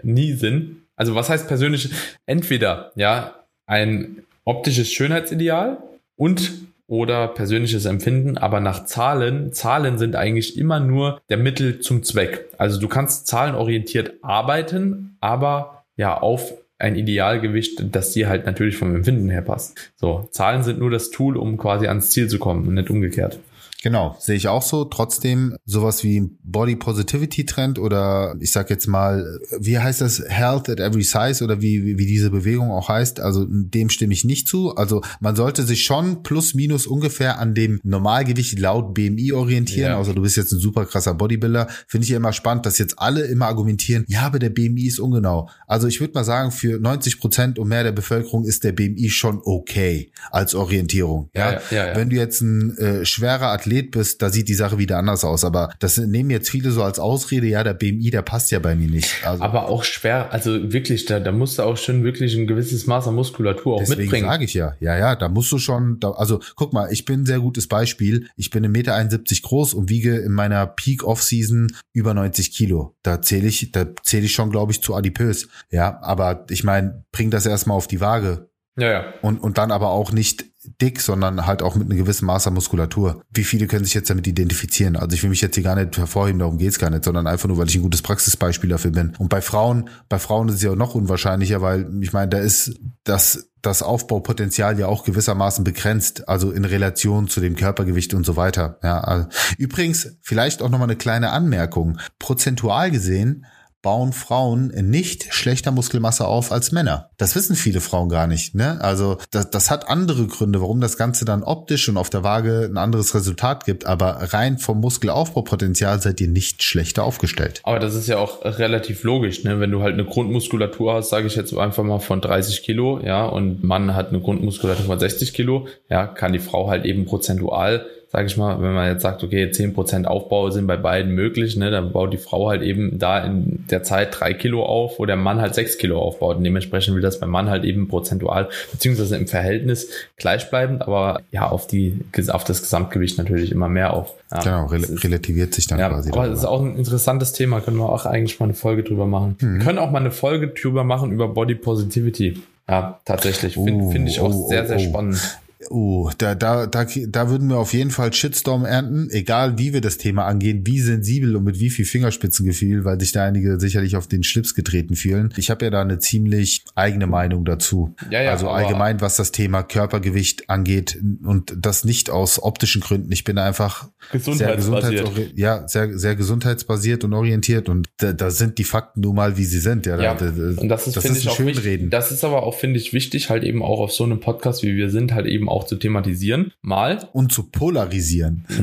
nie 0.02 0.32
Sinn. 0.32 0.82
Also 0.96 1.14
was 1.14 1.28
heißt 1.28 1.48
persönlich? 1.48 1.90
Entweder, 2.26 2.92
ja, 2.96 3.34
ein 3.66 4.22
optisches 4.44 4.92
Schönheitsideal 4.92 5.78
und 6.16 6.52
oder 6.86 7.28
persönliches 7.28 7.86
Empfinden, 7.86 8.36
aber 8.36 8.60
nach 8.60 8.84
Zahlen, 8.84 9.52
Zahlen 9.52 9.98
sind 9.98 10.16
eigentlich 10.16 10.58
immer 10.58 10.80
nur 10.80 11.20
der 11.30 11.38
Mittel 11.38 11.80
zum 11.80 12.02
Zweck. 12.02 12.46
Also 12.58 12.78
du 12.80 12.88
kannst 12.88 13.26
zahlenorientiert 13.26 14.14
arbeiten, 14.22 15.16
aber 15.20 15.84
ja 15.96 16.18
auf 16.18 16.54
ein 16.78 16.96
Idealgewicht, 16.96 17.94
das 17.94 18.12
dir 18.12 18.28
halt 18.28 18.46
natürlich 18.46 18.76
vom 18.76 18.94
Empfinden 18.94 19.30
her 19.30 19.42
passt. 19.42 19.92
So, 19.96 20.28
Zahlen 20.32 20.62
sind 20.62 20.78
nur 20.78 20.90
das 20.90 21.10
Tool, 21.10 21.36
um 21.36 21.56
quasi 21.56 21.86
ans 21.86 22.10
Ziel 22.10 22.28
zu 22.28 22.38
kommen 22.38 22.66
und 22.66 22.74
nicht 22.74 22.90
umgekehrt. 22.90 23.38
Genau, 23.84 24.16
sehe 24.18 24.36
ich 24.36 24.48
auch 24.48 24.62
so. 24.62 24.86
Trotzdem 24.86 25.58
sowas 25.66 26.02
wie 26.02 26.30
Body 26.42 26.74
Positivity 26.74 27.44
Trend 27.44 27.78
oder 27.78 28.34
ich 28.40 28.50
sag 28.50 28.70
jetzt 28.70 28.86
mal, 28.86 29.38
wie 29.60 29.78
heißt 29.78 30.00
das? 30.00 30.24
Health 30.26 30.70
at 30.70 30.80
every 30.80 31.02
size 31.02 31.44
oder 31.44 31.60
wie, 31.60 31.98
wie, 31.98 32.06
diese 32.06 32.30
Bewegung 32.30 32.70
auch 32.70 32.88
heißt. 32.88 33.20
Also 33.20 33.44
dem 33.46 33.90
stimme 33.90 34.14
ich 34.14 34.24
nicht 34.24 34.48
zu. 34.48 34.74
Also 34.74 35.02
man 35.20 35.36
sollte 35.36 35.64
sich 35.64 35.84
schon 35.84 36.22
plus 36.22 36.54
minus 36.54 36.86
ungefähr 36.86 37.38
an 37.38 37.54
dem 37.54 37.78
Normalgewicht 37.82 38.58
laut 38.58 38.94
BMI 38.94 39.34
orientieren. 39.34 39.90
Ja. 39.90 39.98
Also 39.98 40.14
du 40.14 40.22
bist 40.22 40.38
jetzt 40.38 40.52
ein 40.52 40.60
super 40.60 40.86
krasser 40.86 41.12
Bodybuilder. 41.12 41.68
Finde 41.86 42.04
ich 42.06 42.10
ja 42.10 42.16
immer 42.16 42.32
spannend, 42.32 42.64
dass 42.64 42.78
jetzt 42.78 42.98
alle 42.98 43.20
immer 43.26 43.48
argumentieren, 43.48 44.06
ja, 44.08 44.22
aber 44.22 44.38
der 44.38 44.48
BMI 44.48 44.86
ist 44.86 44.98
ungenau. 44.98 45.50
Also 45.66 45.88
ich 45.88 46.00
würde 46.00 46.14
mal 46.14 46.24
sagen, 46.24 46.52
für 46.52 46.80
90 46.80 47.20
Prozent 47.20 47.58
und 47.58 47.68
mehr 47.68 47.82
der 47.82 47.92
Bevölkerung 47.92 48.46
ist 48.46 48.64
der 48.64 48.72
BMI 48.72 49.10
schon 49.10 49.42
okay 49.44 50.10
als 50.30 50.54
Orientierung. 50.54 51.28
Ja, 51.34 51.52
ja, 51.52 51.60
ja, 51.70 51.86
ja. 51.88 51.96
wenn 51.96 52.08
du 52.08 52.16
jetzt 52.16 52.40
ein 52.40 52.78
äh, 52.78 53.04
schwerer 53.04 53.48
Athlet 53.48 53.73
Athlet 53.74 53.90
bist, 53.90 54.22
da 54.22 54.30
sieht 54.30 54.48
die 54.48 54.54
Sache 54.54 54.78
wieder 54.78 54.98
anders 54.98 55.24
aus. 55.24 55.44
Aber 55.44 55.70
das 55.78 55.98
nehmen 55.98 56.30
jetzt 56.30 56.50
viele 56.50 56.70
so 56.70 56.82
als 56.82 56.98
Ausrede, 56.98 57.46
ja, 57.46 57.64
der 57.64 57.74
BMI, 57.74 58.10
der 58.10 58.22
passt 58.22 58.50
ja 58.50 58.58
bei 58.58 58.74
mir 58.74 58.88
nicht. 58.88 59.26
Also, 59.26 59.42
aber 59.42 59.68
auch 59.68 59.84
schwer, 59.84 60.32
also 60.32 60.72
wirklich, 60.72 61.04
da, 61.06 61.20
da 61.20 61.32
musst 61.32 61.58
du 61.58 61.62
auch 61.62 61.76
schon 61.76 62.04
wirklich 62.04 62.34
ein 62.36 62.46
gewisses 62.46 62.86
Maß 62.86 63.08
an 63.08 63.14
Muskulatur 63.14 63.74
auch 63.74 63.80
deswegen 63.80 64.02
mitbringen. 64.02 64.28
sage 64.28 64.44
ich 64.44 64.54
ja, 64.54 64.74
ja, 64.80 64.96
ja, 64.96 65.16
da 65.16 65.28
musst 65.28 65.50
du 65.52 65.58
schon, 65.58 65.98
da, 66.00 66.12
also 66.12 66.40
guck 66.56 66.72
mal, 66.72 66.92
ich 66.92 67.04
bin 67.04 67.22
ein 67.22 67.26
sehr 67.26 67.40
gutes 67.40 67.68
Beispiel. 67.68 68.28
Ich 68.36 68.50
bin 68.50 68.64
1,71 68.64 68.68
Meter 68.68 69.42
groß 69.42 69.74
und 69.74 69.88
wiege 69.88 70.16
in 70.16 70.32
meiner 70.32 70.66
Peak-Off-Season 70.66 71.72
über 71.92 72.14
90 72.14 72.52
Kilo. 72.52 72.94
Da 73.02 73.20
zähle 73.20 73.48
ich, 73.48 73.72
da 73.72 73.86
zähle 74.02 74.26
ich 74.26 74.32
schon, 74.32 74.50
glaube 74.50 74.72
ich, 74.72 74.82
zu 74.82 74.94
adipös. 74.94 75.48
Ja, 75.70 75.98
aber 76.02 76.46
ich 76.50 76.64
meine, 76.64 77.04
bring 77.12 77.30
das 77.30 77.46
erstmal 77.46 77.76
auf 77.76 77.86
die 77.86 78.00
Waage. 78.00 78.48
Ja, 78.76 78.90
ja. 78.90 79.04
Und, 79.22 79.38
und 79.38 79.58
dann 79.58 79.70
aber 79.70 79.90
auch 79.90 80.10
nicht 80.10 80.46
dick, 80.80 81.00
sondern 81.00 81.46
halt 81.46 81.62
auch 81.62 81.76
mit 81.76 81.88
einem 81.88 81.98
gewissen 81.98 82.26
Maß 82.26 82.46
an 82.46 82.54
Muskulatur. 82.54 83.22
Wie 83.30 83.44
viele 83.44 83.66
können 83.66 83.84
sich 83.84 83.94
jetzt 83.94 84.10
damit 84.10 84.26
identifizieren? 84.26 84.96
Also 84.96 85.14
ich 85.14 85.22
will 85.22 85.30
mich 85.30 85.40
jetzt 85.40 85.54
hier 85.54 85.64
gar 85.64 85.76
nicht 85.76 85.96
hervorheben, 85.96 86.38
darum 86.38 86.58
geht's 86.58 86.78
gar 86.78 86.90
nicht, 86.90 87.04
sondern 87.04 87.26
einfach 87.26 87.48
nur, 87.48 87.58
weil 87.58 87.68
ich 87.68 87.76
ein 87.76 87.82
gutes 87.82 88.02
Praxisbeispiel 88.02 88.70
dafür 88.70 88.90
bin. 88.90 89.14
Und 89.18 89.28
bei 89.28 89.40
Frauen, 89.40 89.90
bei 90.08 90.18
Frauen 90.18 90.48
ist 90.48 90.56
es 90.56 90.62
ja 90.62 90.74
noch 90.74 90.94
unwahrscheinlicher, 90.94 91.60
weil 91.60 91.88
ich 92.00 92.12
meine, 92.12 92.28
da 92.28 92.38
ist 92.38 92.74
das 93.04 93.50
das 93.64 93.82
Aufbaupotenzial 93.82 94.78
ja 94.78 94.88
auch 94.88 95.04
gewissermaßen 95.04 95.64
begrenzt, 95.64 96.28
also 96.28 96.50
in 96.50 96.66
Relation 96.66 97.28
zu 97.28 97.40
dem 97.40 97.56
Körpergewicht 97.56 98.12
und 98.12 98.26
so 98.26 98.36
weiter. 98.36 98.78
Ja, 98.82 99.00
also 99.00 99.26
übrigens 99.56 100.18
vielleicht 100.20 100.60
auch 100.60 100.68
noch 100.68 100.78
mal 100.78 100.84
eine 100.84 100.96
kleine 100.96 101.30
Anmerkung. 101.30 101.98
Prozentual 102.18 102.90
gesehen 102.90 103.46
bauen 103.84 104.14
Frauen 104.14 104.68
nicht 104.68 105.32
schlechter 105.34 105.70
Muskelmasse 105.70 106.26
auf 106.26 106.50
als 106.50 106.72
Männer. 106.72 107.10
Das 107.18 107.36
wissen 107.36 107.54
viele 107.54 107.82
Frauen 107.82 108.08
gar 108.08 108.26
nicht. 108.26 108.54
Ne? 108.54 108.80
Also 108.80 109.18
das, 109.30 109.50
das 109.50 109.70
hat 109.70 109.88
andere 109.90 110.26
Gründe, 110.26 110.62
warum 110.62 110.80
das 110.80 110.96
Ganze 110.96 111.26
dann 111.26 111.42
optisch 111.42 111.88
und 111.90 111.98
auf 111.98 112.08
der 112.08 112.24
Waage 112.24 112.68
ein 112.68 112.78
anderes 112.78 113.14
Resultat 113.14 113.66
gibt. 113.66 113.84
Aber 113.84 114.32
rein 114.32 114.56
vom 114.56 114.80
Muskelaufbaupotenzial 114.80 116.00
seid 116.00 116.18
ihr 116.22 116.28
nicht 116.28 116.62
schlechter 116.62 117.04
aufgestellt. 117.04 117.60
Aber 117.62 117.78
das 117.78 117.94
ist 117.94 118.08
ja 118.08 118.16
auch 118.16 118.42
relativ 118.42 119.04
logisch, 119.04 119.44
ne? 119.44 119.60
wenn 119.60 119.70
du 119.70 119.82
halt 119.82 119.92
eine 119.92 120.06
Grundmuskulatur 120.06 120.94
hast, 120.94 121.10
sage 121.10 121.26
ich 121.26 121.36
jetzt 121.36 121.54
einfach 121.54 121.84
mal 121.84 122.00
von 122.00 122.22
30 122.22 122.62
Kilo, 122.62 123.00
ja, 123.04 123.26
und 123.26 123.62
Mann 123.62 123.94
hat 123.94 124.08
eine 124.08 124.20
Grundmuskulatur 124.20 124.86
von 124.86 124.98
60 124.98 125.34
Kilo, 125.34 125.68
ja, 125.90 126.06
kann 126.06 126.32
die 126.32 126.38
Frau 126.38 126.70
halt 126.70 126.86
eben 126.86 127.04
prozentual 127.04 127.84
sage 128.14 128.26
ich 128.28 128.36
mal, 128.36 128.62
wenn 128.62 128.74
man 128.74 128.88
jetzt 128.88 129.02
sagt, 129.02 129.24
okay, 129.24 129.50
zehn 129.50 129.74
Prozent 129.74 130.06
Aufbau 130.06 130.48
sind 130.50 130.68
bei 130.68 130.76
beiden 130.76 131.16
möglich, 131.16 131.56
ne, 131.56 131.72
dann 131.72 131.90
baut 131.90 132.12
die 132.12 132.16
Frau 132.16 132.48
halt 132.48 132.62
eben 132.62 132.96
da 132.96 133.18
in 133.18 133.64
der 133.68 133.82
Zeit 133.82 134.20
drei 134.20 134.34
Kilo 134.34 134.64
auf, 134.64 135.00
wo 135.00 135.04
der 135.04 135.16
Mann 135.16 135.40
halt 135.40 135.56
sechs 135.56 135.78
Kilo 135.78 136.00
aufbaut. 136.00 136.36
Und 136.36 136.44
dementsprechend 136.44 136.94
will 136.94 137.02
das 137.02 137.18
beim 137.18 137.30
Mann 137.30 137.50
halt 137.50 137.64
eben 137.64 137.88
prozentual 137.88 138.50
beziehungsweise 138.70 139.16
im 139.16 139.26
Verhältnis 139.26 139.90
gleichbleibend, 140.16 140.82
aber 140.82 141.22
ja, 141.32 141.48
auf 141.48 141.66
die, 141.66 141.98
auf 142.28 142.44
das 142.44 142.62
Gesamtgewicht 142.62 143.18
natürlich 143.18 143.50
immer 143.50 143.68
mehr 143.68 143.94
auf. 143.94 144.14
Ja, 144.30 144.38
genau, 144.38 144.66
rel 144.66 144.84
relativiert 144.84 145.52
sich 145.52 145.66
dann 145.66 145.80
ja, 145.80 145.88
quasi. 145.88 146.12
Aber 146.12 146.28
das 146.28 146.38
ist 146.38 146.44
auch 146.44 146.62
ein 146.62 146.76
interessantes 146.76 147.32
Thema, 147.32 147.62
können 147.62 147.78
wir 147.78 147.88
auch 147.88 148.06
eigentlich 148.06 148.38
mal 148.38 148.46
eine 148.46 148.54
Folge 148.54 148.84
drüber 148.84 149.06
machen. 149.06 149.36
Mhm. 149.40 149.58
Wir 149.58 149.64
können 149.64 149.78
auch 149.80 149.90
mal 149.90 149.98
eine 149.98 150.12
Folge 150.12 150.46
drüber 150.46 150.84
machen 150.84 151.10
über 151.10 151.26
Body 151.26 151.56
Positivity. 151.56 152.40
Ja, 152.68 153.00
tatsächlich. 153.04 153.54
Finde 153.54 153.90
find 153.90 154.08
ich 154.08 154.20
auch 154.20 154.32
oh, 154.32 154.48
sehr, 154.48 154.66
sehr 154.66 154.76
oh, 154.76 154.80
oh. 154.80 154.88
spannend. 154.88 155.38
Uh, 155.70 156.10
da, 156.18 156.34
da, 156.34 156.66
da, 156.66 156.86
da 157.08 157.30
würden 157.30 157.48
wir 157.48 157.58
auf 157.58 157.72
jeden 157.72 157.90
Fall 157.90 158.12
Shitstorm 158.12 158.64
ernten, 158.64 159.08
egal 159.10 159.58
wie 159.58 159.72
wir 159.72 159.80
das 159.80 159.98
Thema 159.98 160.26
angehen, 160.26 160.66
wie 160.66 160.80
sensibel 160.80 161.36
und 161.36 161.44
mit 161.44 161.60
wie 161.60 161.70
viel 161.70 161.84
Fingerspitzengefühl, 161.84 162.84
weil 162.84 163.00
sich 163.00 163.12
da 163.12 163.24
einige 163.24 163.58
sicherlich 163.60 163.96
auf 163.96 164.06
den 164.06 164.22
Schlips 164.22 164.54
getreten 164.54 164.96
fühlen. 164.96 165.32
Ich 165.36 165.50
habe 165.50 165.64
ja 165.64 165.70
da 165.70 165.82
eine 165.82 165.98
ziemlich 165.98 166.64
eigene 166.74 167.06
Meinung 167.06 167.44
dazu. 167.44 167.94
Ja, 168.10 168.22
ja, 168.22 168.30
also 168.30 168.48
allgemein, 168.48 169.00
was 169.00 169.16
das 169.16 169.32
Thema 169.32 169.62
Körpergewicht 169.62 170.50
angeht 170.50 170.98
und 171.22 171.54
das 171.58 171.84
nicht 171.84 172.10
aus 172.10 172.42
optischen 172.42 172.80
Gründen. 172.80 173.12
Ich 173.12 173.24
bin 173.24 173.38
einfach 173.38 173.88
sehr 174.12 174.56
gesundheitsbasiert. 174.56 175.38
Ja, 175.38 175.66
sehr, 175.68 175.98
sehr 175.98 176.16
gesundheitsbasiert 176.16 177.04
und 177.04 177.12
orientiert 177.12 177.68
und 177.68 177.88
da, 177.98 178.12
da 178.12 178.30
sind 178.30 178.58
die 178.58 178.64
Fakten 178.64 179.00
nun 179.00 179.16
mal, 179.16 179.36
wie 179.36 179.44
sie 179.44 179.60
sind. 179.60 179.86
Ja, 179.86 180.00
ja 180.00 180.14
da, 180.14 180.30
da, 180.30 180.60
und 180.60 180.68
das 180.68 180.86
ist, 180.86 180.96
das 180.96 181.04
ist 181.04 181.18
ich, 181.18 181.28
auch 181.28 181.38
wichtig, 181.38 181.90
Das 181.90 182.10
ist 182.10 182.24
aber 182.24 182.42
auch, 182.42 182.54
finde 182.54 182.78
ich, 182.78 182.92
wichtig, 182.92 183.30
halt 183.30 183.44
eben 183.44 183.62
auch 183.62 183.80
auf 183.80 183.92
so 183.92 184.04
einem 184.04 184.20
Podcast, 184.20 184.62
wie 184.62 184.76
wir 184.76 184.90
sind, 184.90 185.14
halt 185.14 185.26
eben 185.26 185.48
auch 185.48 185.63
zu 185.66 185.76
thematisieren. 185.76 186.52
Mal. 186.62 187.08
Und 187.12 187.32
zu 187.32 187.44
polarisieren. 187.50 188.44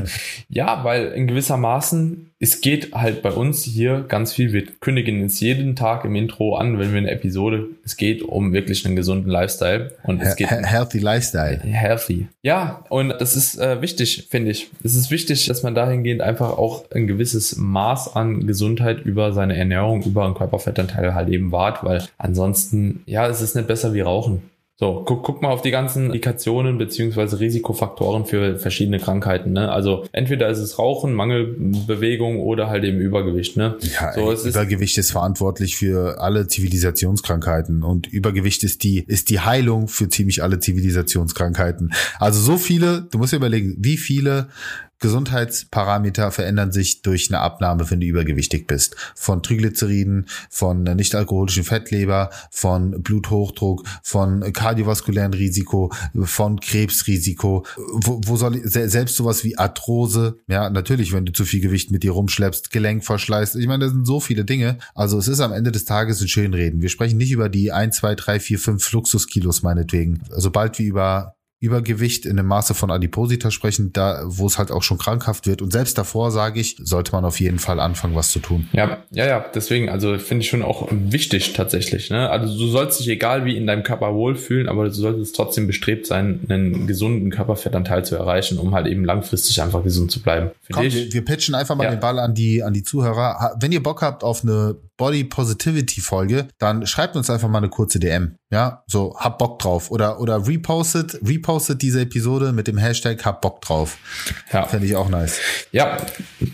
Ja, 0.48 0.84
weil 0.84 1.12
in 1.12 1.26
gewisser 1.26 1.56
Maßen, 1.56 2.30
es 2.38 2.60
geht 2.60 2.92
halt 2.92 3.22
bei 3.22 3.30
uns 3.30 3.62
hier 3.62 4.04
ganz 4.06 4.34
viel. 4.34 4.52
Wir 4.52 4.66
kündigen 4.66 5.24
es 5.24 5.40
jeden 5.40 5.76
Tag 5.76 6.04
im 6.04 6.14
Intro 6.14 6.56
an, 6.56 6.78
wenn 6.78 6.92
wir 6.92 6.98
eine 6.98 7.10
Episode, 7.10 7.68
es 7.84 7.96
geht 7.96 8.22
um 8.22 8.52
wirklich 8.52 8.84
einen 8.84 8.96
gesunden 8.96 9.30
Lifestyle. 9.30 9.92
Und 10.02 10.20
es 10.20 10.36
geht. 10.36 10.50
Healthy 10.50 10.98
Lifestyle. 10.98 11.60
Healthy. 11.62 12.26
Ja, 12.42 12.84
und 12.90 13.10
das 13.18 13.34
ist 13.36 13.58
äh, 13.58 13.80
wichtig, 13.80 14.26
finde 14.30 14.50
ich. 14.50 14.70
Es 14.82 14.94
ist 14.94 15.10
wichtig, 15.10 15.46
dass 15.46 15.62
man 15.62 15.74
dahingehend 15.74 16.20
einfach 16.20 16.50
auch 16.50 16.90
ein 16.90 17.06
gewisses 17.06 17.56
Maß 17.56 18.14
an 18.14 18.46
Gesundheit 18.46 19.00
über 19.04 19.32
seine 19.32 19.56
Ernährung, 19.56 20.02
über 20.02 20.24
einen 20.24 20.34
Körperfettanteil 20.34 21.14
halt 21.14 21.28
eben 21.28 21.52
wahrt, 21.52 21.82
weil 21.84 22.02
ansonsten, 22.18 23.02
ja, 23.06 23.26
es 23.26 23.40
ist 23.40 23.56
nicht 23.56 23.68
besser 23.68 23.94
wie 23.94 24.00
Rauchen. 24.00 24.42
So, 24.76 25.04
guck, 25.06 25.22
guck 25.22 25.42
mal 25.42 25.50
auf 25.50 25.62
die 25.62 25.70
ganzen 25.70 26.06
Indikationen 26.06 26.78
beziehungsweise 26.78 27.38
Risikofaktoren 27.38 28.24
für 28.24 28.58
verschiedene 28.58 28.98
Krankheiten. 28.98 29.52
Ne? 29.52 29.70
Also 29.70 30.06
entweder 30.12 30.48
ist 30.48 30.58
es 30.58 30.78
Rauchen, 30.78 31.12
Mangelbewegung 31.12 32.40
oder 32.40 32.68
halt 32.68 32.82
eben 32.84 32.98
Übergewicht. 32.98 33.56
Ne? 33.56 33.76
Ja, 33.80 34.12
so, 34.14 34.32
ey, 34.32 34.48
Übergewicht 34.48 34.96
ist, 34.96 35.06
ist 35.06 35.12
verantwortlich 35.12 35.76
für 35.76 36.20
alle 36.20 36.48
Zivilisationskrankheiten 36.48 37.82
und 37.82 38.06
Übergewicht 38.06 38.64
ist 38.64 38.82
die 38.82 39.04
ist 39.06 39.30
die 39.30 39.40
Heilung 39.40 39.88
für 39.88 40.08
ziemlich 40.08 40.42
alle 40.42 40.58
Zivilisationskrankheiten. 40.58 41.92
Also 42.18 42.40
so 42.40 42.56
viele, 42.56 43.06
du 43.10 43.18
musst 43.18 43.32
dir 43.32 43.36
überlegen, 43.36 43.76
wie 43.78 43.98
viele 43.98 44.48
Gesundheitsparameter 45.02 46.32
verändern 46.32 46.72
sich 46.72 47.02
durch 47.02 47.28
eine 47.28 47.40
Abnahme, 47.40 47.90
wenn 47.90 48.00
du 48.00 48.06
übergewichtig 48.06 48.66
bist. 48.66 48.96
Von 49.14 49.42
Triglyceriden, 49.42 50.26
von 50.48 50.84
nicht-alkoholischen 50.84 51.64
Fettleber, 51.64 52.30
von 52.50 53.02
Bluthochdruck, 53.02 53.84
von 54.02 54.52
kardiovaskulären 54.52 55.34
Risiko, 55.34 55.92
von 56.22 56.60
Krebsrisiko. 56.60 57.66
Wo, 57.76 58.20
wo 58.24 58.36
soll 58.36 58.56
ich, 58.56 58.62
selbst 58.64 59.16
sowas 59.16 59.44
wie 59.44 59.58
Arthrose, 59.58 60.38
ja, 60.46 60.70
natürlich, 60.70 61.12
wenn 61.12 61.26
du 61.26 61.32
zu 61.32 61.44
viel 61.44 61.60
Gewicht 61.60 61.90
mit 61.90 62.02
dir 62.02 62.12
rumschleppst, 62.12 62.70
Gelenkverschleiß. 62.70 63.56
Ich 63.56 63.66
meine, 63.66 63.84
das 63.84 63.92
sind 63.92 64.06
so 64.06 64.20
viele 64.20 64.44
Dinge. 64.44 64.78
Also 64.94 65.18
es 65.18 65.28
ist 65.28 65.40
am 65.40 65.52
Ende 65.52 65.72
des 65.72 65.84
Tages 65.84 66.20
ein 66.20 66.28
Schönreden. 66.28 66.80
Wir 66.80 66.88
sprechen 66.88 67.18
nicht 67.18 67.32
über 67.32 67.48
die 67.48 67.72
1, 67.72 67.96
2, 67.96 68.14
3, 68.14 68.40
4, 68.40 68.58
5 68.58 68.92
Luxuskilos 68.92 69.62
meinetwegen. 69.62 70.22
Sobald 70.30 70.78
wir 70.78 70.86
über 70.86 71.34
Übergewicht 71.62 72.26
in 72.26 72.38
einem 72.38 72.48
Maße 72.48 72.74
von 72.74 72.90
Adipositas 72.90 73.54
sprechen, 73.54 73.92
da 73.92 74.22
wo 74.24 74.46
es 74.46 74.58
halt 74.58 74.72
auch 74.72 74.82
schon 74.82 74.98
krankhaft 74.98 75.46
wird. 75.46 75.62
Und 75.62 75.72
selbst 75.72 75.96
davor 75.96 76.32
sage 76.32 76.58
ich, 76.58 76.76
sollte 76.82 77.12
man 77.12 77.24
auf 77.24 77.38
jeden 77.38 77.60
Fall 77.60 77.78
anfangen, 77.78 78.16
was 78.16 78.32
zu 78.32 78.40
tun. 78.40 78.68
Ja, 78.72 78.98
ja, 79.10 79.26
ja. 79.26 79.44
Deswegen, 79.54 79.88
also 79.88 80.18
finde 80.18 80.42
ich 80.42 80.50
schon 80.50 80.62
auch 80.62 80.88
wichtig 80.90 81.52
tatsächlich. 81.52 82.10
Ne? 82.10 82.28
Also 82.28 82.58
du 82.58 82.66
sollst 82.66 82.98
dich 82.98 83.08
egal 83.08 83.44
wie 83.44 83.56
in 83.56 83.68
deinem 83.68 83.84
Körper 83.84 84.12
wohlfühlen, 84.12 84.68
aber 84.68 84.86
du 84.86 84.90
solltest 84.90 85.36
trotzdem 85.36 85.68
bestrebt 85.68 86.04
sein, 86.06 86.40
einen 86.48 86.88
gesunden 86.88 87.30
Körperfettanteil 87.30 88.04
zu 88.04 88.16
erreichen, 88.16 88.58
um 88.58 88.74
halt 88.74 88.88
eben 88.88 89.04
langfristig 89.04 89.62
einfach 89.62 89.84
gesund 89.84 90.10
zu 90.10 90.20
bleiben. 90.20 90.50
Komm, 90.72 90.82
wir, 90.82 91.12
wir 91.12 91.24
pitchen 91.24 91.54
einfach 91.54 91.76
mal 91.76 91.84
ja. 91.84 91.90
den 91.90 92.00
Ball 92.00 92.18
an 92.18 92.34
die 92.34 92.64
an 92.64 92.74
die 92.74 92.82
Zuhörer. 92.82 93.54
Wenn 93.60 93.70
ihr 93.70 93.82
Bock 93.82 94.02
habt 94.02 94.24
auf 94.24 94.42
eine 94.42 94.76
Body 95.02 95.24
Positivity 95.24 96.00
Folge, 96.00 96.46
dann 96.58 96.86
schreibt 96.86 97.16
uns 97.16 97.28
einfach 97.28 97.48
mal 97.48 97.58
eine 97.58 97.70
kurze 97.70 97.98
DM. 97.98 98.36
Ja, 98.52 98.84
so 98.86 99.16
hab 99.18 99.36
Bock 99.36 99.58
drauf 99.58 99.90
oder 99.90 100.20
oder 100.20 100.46
repostet 100.46 101.18
repostet 101.26 101.82
diese 101.82 102.02
Episode 102.02 102.52
mit 102.52 102.68
dem 102.68 102.78
Hashtag 102.78 103.24
hab 103.24 103.40
Bock 103.40 103.60
drauf. 103.62 103.98
Ja, 104.52 104.64
fände 104.64 104.86
ich 104.86 104.94
auch 104.94 105.08
nice. 105.08 105.40
Ja, 105.72 105.96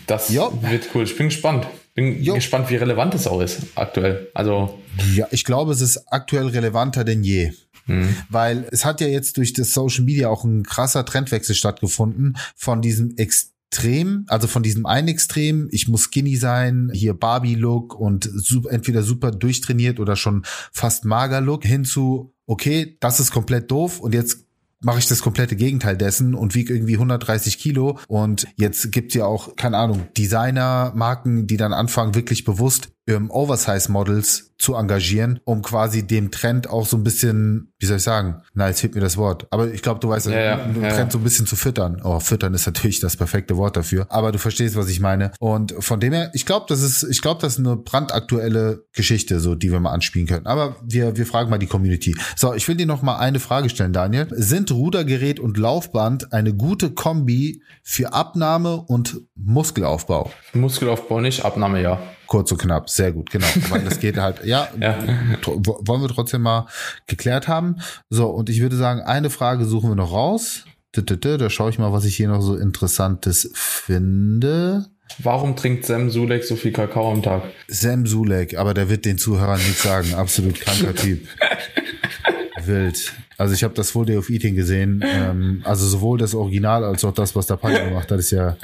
das 0.07 0.29
jo. 0.29 0.51
wird 0.63 0.89
cool. 0.95 1.03
Ich 1.03 1.15
bin 1.15 1.27
gespannt. 1.27 1.67
Bin 1.93 2.23
jo. 2.23 2.33
gespannt, 2.33 2.71
wie 2.71 2.77
relevant 2.77 3.13
es 3.13 3.27
auch 3.27 3.39
ist 3.39 3.59
aktuell. 3.75 4.31
Also 4.33 4.79
ja, 5.13 5.27
ich 5.29 5.45
glaube, 5.45 5.71
es 5.71 5.81
ist 5.81 6.11
aktuell 6.11 6.47
relevanter 6.47 7.03
denn 7.03 7.23
je. 7.23 7.51
Mhm. 7.85 8.15
Weil 8.29 8.67
es 8.71 8.83
hat 8.83 8.99
ja 8.99 9.07
jetzt 9.07 9.37
durch 9.37 9.53
das 9.53 9.75
Social 9.75 10.05
Media 10.05 10.27
auch 10.27 10.43
ein 10.43 10.63
krasser 10.63 11.05
Trendwechsel 11.05 11.53
stattgefunden 11.53 12.35
von 12.55 12.81
diesem 12.81 13.15
extrem 13.15 13.58
Extrem, 13.71 14.25
also 14.27 14.47
von 14.47 14.63
diesem 14.63 14.87
einen 14.87 15.09
Extrem, 15.09 15.67
ich 15.71 15.87
muss 15.87 16.05
skinny 16.05 16.37
sein, 16.37 16.89
hier 16.91 17.13
Barbie-Look 17.13 17.93
und 17.93 18.27
super, 18.33 18.71
entweder 18.71 19.03
super 19.03 19.29
durchtrainiert 19.29 19.99
oder 19.99 20.15
schon 20.15 20.43
fast 20.71 21.05
mager 21.05 21.39
Look, 21.39 21.65
hin 21.65 21.85
zu, 21.85 22.33
okay, 22.47 22.97
das 22.99 23.19
ist 23.19 23.31
komplett 23.31 23.69
doof 23.69 23.99
und 23.99 24.15
jetzt 24.15 24.45
mache 24.81 24.99
ich 24.99 25.07
das 25.07 25.21
komplette 25.21 25.55
Gegenteil 25.55 25.97
dessen 25.97 26.33
und 26.33 26.55
wiege 26.55 26.73
irgendwie 26.73 26.93
130 26.93 27.59
Kilo. 27.59 27.99
Und 28.07 28.47
jetzt 28.55 28.91
gibt's 28.91 29.13
ja 29.13 29.25
auch, 29.25 29.55
keine 29.55 29.77
Ahnung, 29.77 30.07
Designer-Marken, 30.17 31.47
die 31.47 31.57
dann 31.57 31.73
anfangen, 31.73 32.15
wirklich 32.15 32.45
bewusst 32.45 32.89
ähm, 33.09 33.31
Oversize-Models 33.31 34.53
zu 34.59 34.75
engagieren, 34.75 35.39
um 35.45 35.61
quasi 35.61 36.05
dem 36.05 36.31
Trend 36.31 36.69
auch 36.69 36.85
so 36.85 36.97
ein 36.97 37.03
bisschen, 37.03 37.73
wie 37.79 37.85
soll 37.85 37.97
ich 37.97 38.03
sagen, 38.03 38.41
na, 38.53 38.67
jetzt 38.67 38.81
fehlt 38.81 38.93
mir 38.93 39.01
das 39.01 39.15
Wort, 39.15 39.47
aber 39.51 39.73
ich 39.73 39.81
glaube, 39.81 40.01
du 40.01 40.09
weißt, 40.09 40.27
ja, 40.27 40.39
ja, 40.39 40.57
den 40.57 40.83
ja, 40.83 40.89
Trend 40.89 41.13
so 41.13 41.17
ein 41.17 41.23
bisschen 41.23 41.47
zu 41.47 41.55
füttern. 41.55 42.01
Oh, 42.03 42.19
füttern 42.19 42.53
ist 42.53 42.65
natürlich 42.65 42.99
das 42.99 43.15
perfekte 43.15 43.55
Wort 43.57 43.77
dafür, 43.77 44.05
aber 44.09 44.31
du 44.31 44.37
verstehst, 44.37 44.75
was 44.75 44.89
ich 44.89 44.99
meine. 44.99 45.31
Und 45.39 45.73
von 45.79 45.99
dem 45.99 46.13
her, 46.13 46.29
ich 46.33 46.45
glaube, 46.45 46.65
das 46.69 46.81
ist, 46.81 47.03
ich 47.03 47.21
glaube, 47.21 47.41
das 47.41 47.53
ist 47.53 47.59
eine 47.65 47.77
brandaktuelle 47.77 48.83
Geschichte, 48.93 49.39
so, 49.39 49.55
die 49.55 49.71
wir 49.71 49.79
mal 49.79 49.91
anspielen 49.91 50.27
können. 50.27 50.45
Aber 50.45 50.75
wir, 50.83 51.15
wir 51.15 51.25
fragen 51.25 51.49
mal 51.49 51.57
die 51.57 51.67
Community. 51.67 52.15
So, 52.35 52.53
ich 52.53 52.67
will 52.67 52.75
dir 52.75 52.85
noch 52.85 53.01
mal 53.01 53.17
eine 53.17 53.39
Frage 53.39 53.69
stellen, 53.69 53.93
Daniel. 53.93 54.27
Sind 54.31 54.71
Rudergerät 54.71 55.39
und 55.39 55.57
Laufband 55.57 56.33
eine 56.33 56.53
gute 56.53 56.91
Kombi 56.91 57.63
für 57.81 58.13
Abnahme 58.13 58.75
und 58.75 59.21
Muskelaufbau? 59.35 60.31
Muskelaufbau 60.53 61.21
nicht, 61.21 61.45
Abnahme 61.45 61.81
ja. 61.81 61.99
Kurz 62.29 62.51
und 62.51 62.59
knapp, 62.59 62.91
sehr 62.91 63.11
gut, 63.11 63.31
genau. 63.31 63.47
Weil 63.69 63.81
das 63.81 63.99
geht 63.99 64.17
halt, 64.17 64.45
ja, 64.45 64.69
ja. 64.79 64.99
wollen 65.45 66.01
wir 66.01 66.09
trotzdem 66.09 66.43
mal 66.43 66.67
geklärt 67.07 67.47
haben. 67.47 67.77
So, 68.11 68.29
und 68.29 68.49
ich 68.49 68.61
würde 68.61 68.75
sagen, 68.75 69.01
eine 69.01 69.31
Frage 69.31 69.65
suchen 69.65 69.89
wir 69.89 69.95
noch 69.95 70.11
raus. 70.11 70.65
Da 70.91 71.49
schaue 71.49 71.71
ich 71.71 71.79
mal, 71.79 71.91
was 71.91 72.05
ich 72.05 72.15
hier 72.15 72.27
noch 72.27 72.41
so 72.41 72.55
Interessantes 72.55 73.49
finde. 73.55 74.85
Warum 75.17 75.55
trinkt 75.55 75.85
Sam 75.85 76.11
Sulek 76.11 76.43
so 76.43 76.55
viel 76.55 76.71
Kakao 76.71 77.11
am 77.11 77.23
Tag? 77.23 77.43
Sam 77.67 78.05
Sulek, 78.05 78.55
aber 78.57 78.75
der 78.75 78.89
wird 78.89 79.05
den 79.05 79.17
Zuhörern 79.17 79.57
nichts 79.57 79.81
sagen. 79.81 80.13
Absolut 80.13 80.59
kranker 80.59 80.93
Typ. 80.93 81.27
Wild. 82.65 83.11
Also 83.39 83.55
ich 83.55 83.63
habe 83.63 83.73
das 83.73 83.89
Full 83.89 84.05
Day 84.05 84.17
of 84.17 84.29
Eating 84.29 84.55
gesehen. 84.55 85.03
Ähm, 85.03 85.61
also 85.63 85.87
sowohl 85.87 86.19
das 86.19 86.35
Original 86.35 86.83
als 86.83 87.03
auch 87.03 87.13
das, 87.13 87.35
was 87.35 87.47
der 87.47 87.55
Pani 87.55 87.79
gemacht 87.79 88.11
hat, 88.11 88.19
ist 88.19 88.29
ja, 88.31 88.55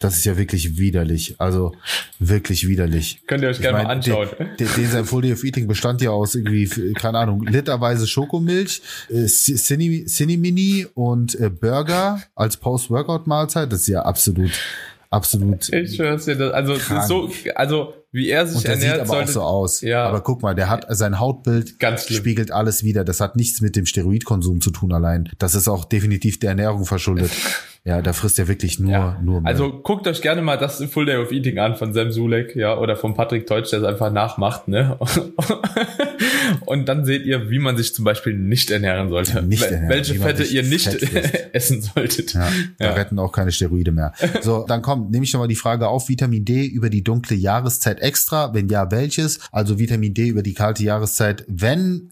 das 0.00 0.16
ist 0.16 0.24
ja 0.24 0.36
wirklich 0.36 0.78
widerlich. 0.78 1.36
Also 1.38 1.72
wirklich 2.18 2.66
widerlich. 2.66 3.22
Könnt 3.26 3.42
ihr 3.44 3.50
euch 3.50 3.60
gerne 3.60 3.84
mal 3.84 3.90
anschauen. 3.90 4.28
Den, 4.58 4.68
den, 4.76 4.86
sein 4.86 5.20
Day 5.20 5.32
of 5.32 5.44
Eating 5.44 5.68
bestand 5.68 6.00
ja 6.00 6.10
aus 6.10 6.34
irgendwie, 6.34 6.92
keine 6.94 7.18
Ahnung, 7.18 7.44
literweise 7.44 8.06
Schokomilch, 8.06 8.82
äh, 9.10 9.26
Cinnamini 9.26 10.86
und 10.94 11.38
äh, 11.38 11.50
Burger 11.50 12.22
als 12.34 12.56
Post-Workout-Mahlzeit. 12.56 13.70
Das 13.70 13.80
ist 13.80 13.88
ja 13.88 14.02
absolut 14.02 14.50
absolut. 15.10 15.68
Ich 15.72 15.96
schwör's 15.96 16.24
dir, 16.24 16.36
das, 16.36 16.52
also 16.52 16.74
krank. 16.74 17.06
so, 17.06 17.30
also 17.54 17.94
wie 18.12 18.28
er 18.28 18.46
sich 18.46 18.56
und 18.56 18.64
der 18.64 18.72
ernährt, 18.72 19.06
sieht 19.06 19.10
aber 19.10 19.22
auch 19.22 19.28
so 19.28 19.42
aus. 19.42 19.80
Ja. 19.82 20.06
Aber 20.06 20.20
guck 20.20 20.42
mal, 20.42 20.54
der 20.54 20.68
hat 20.68 20.86
sein 20.88 21.20
Hautbild 21.20 21.78
Ganz 21.78 22.06
spiegelt 22.06 22.50
alles 22.50 22.84
wieder. 22.84 23.04
Das 23.04 23.20
hat 23.20 23.36
nichts 23.36 23.60
mit 23.60 23.76
dem 23.76 23.86
Steroidkonsum 23.86 24.60
zu 24.60 24.70
tun 24.70 24.92
allein. 24.92 25.28
Das 25.38 25.54
ist 25.54 25.68
auch 25.68 25.84
definitiv 25.84 26.38
der 26.40 26.50
Ernährung 26.50 26.84
verschuldet. 26.86 27.30
ja, 27.82 28.02
da 28.02 28.12
frisst 28.12 28.38
er 28.38 28.46
wirklich 28.46 28.78
nur 28.78 28.92
ja. 28.92 29.18
nur. 29.22 29.40
Mehr. 29.40 29.48
Also 29.48 29.72
guckt 29.72 30.06
euch 30.06 30.20
gerne 30.20 30.42
mal 30.42 30.58
das 30.58 30.84
Full 30.84 31.06
Day 31.06 31.16
of 31.16 31.32
Eating 31.32 31.58
an 31.58 31.76
von 31.76 31.94
Sam 31.94 32.10
Sulek, 32.10 32.54
ja, 32.54 32.76
oder 32.76 32.94
von 32.94 33.14
Patrick 33.14 33.46
Teutsch, 33.46 33.72
der 33.72 33.80
es 33.80 33.84
einfach 33.86 34.12
nachmacht, 34.12 34.68
ne? 34.68 34.98
und 36.66 36.88
dann 36.90 37.06
seht 37.06 37.24
ihr, 37.24 37.48
wie 37.48 37.58
man 37.58 37.78
sich 37.78 37.94
zum 37.94 38.04
Beispiel 38.04 38.34
nicht 38.34 38.70
ernähren 38.70 39.08
sollte. 39.08 39.42
Nicht 39.42 39.62
ernähren, 39.62 39.88
Welche 39.88 40.14
Fette 40.16 40.44
ihr 40.44 40.62
nicht 40.62 40.88
essen 41.52 41.80
solltet. 41.80 42.34
Ja, 42.34 42.48
da 42.78 42.84
ja. 42.84 42.92
retten 42.92 43.18
auch 43.18 43.32
keine 43.32 43.52
Steroide 43.52 43.92
mehr. 43.92 44.12
So, 44.42 44.64
dann 44.66 44.80
kommt, 44.80 45.10
nehme 45.10 45.24
ich 45.24 45.32
nochmal 45.32 45.48
die 45.48 45.56
Frage 45.56 45.88
auf, 45.88 46.08
Vitamin 46.08 46.44
D 46.44 46.64
über 46.64 46.88
die 46.88 47.02
dunkle 47.02 47.36
Jahreszeit 47.36 48.00
extra? 48.00 48.54
Wenn 48.54 48.68
ja, 48.68 48.90
welches? 48.90 49.40
Also 49.52 49.78
Vitamin 49.78 50.14
D 50.14 50.28
über 50.28 50.42
die 50.42 50.54
kalte 50.54 50.82
Jahreszeit, 50.82 51.44
wenn 51.46 52.10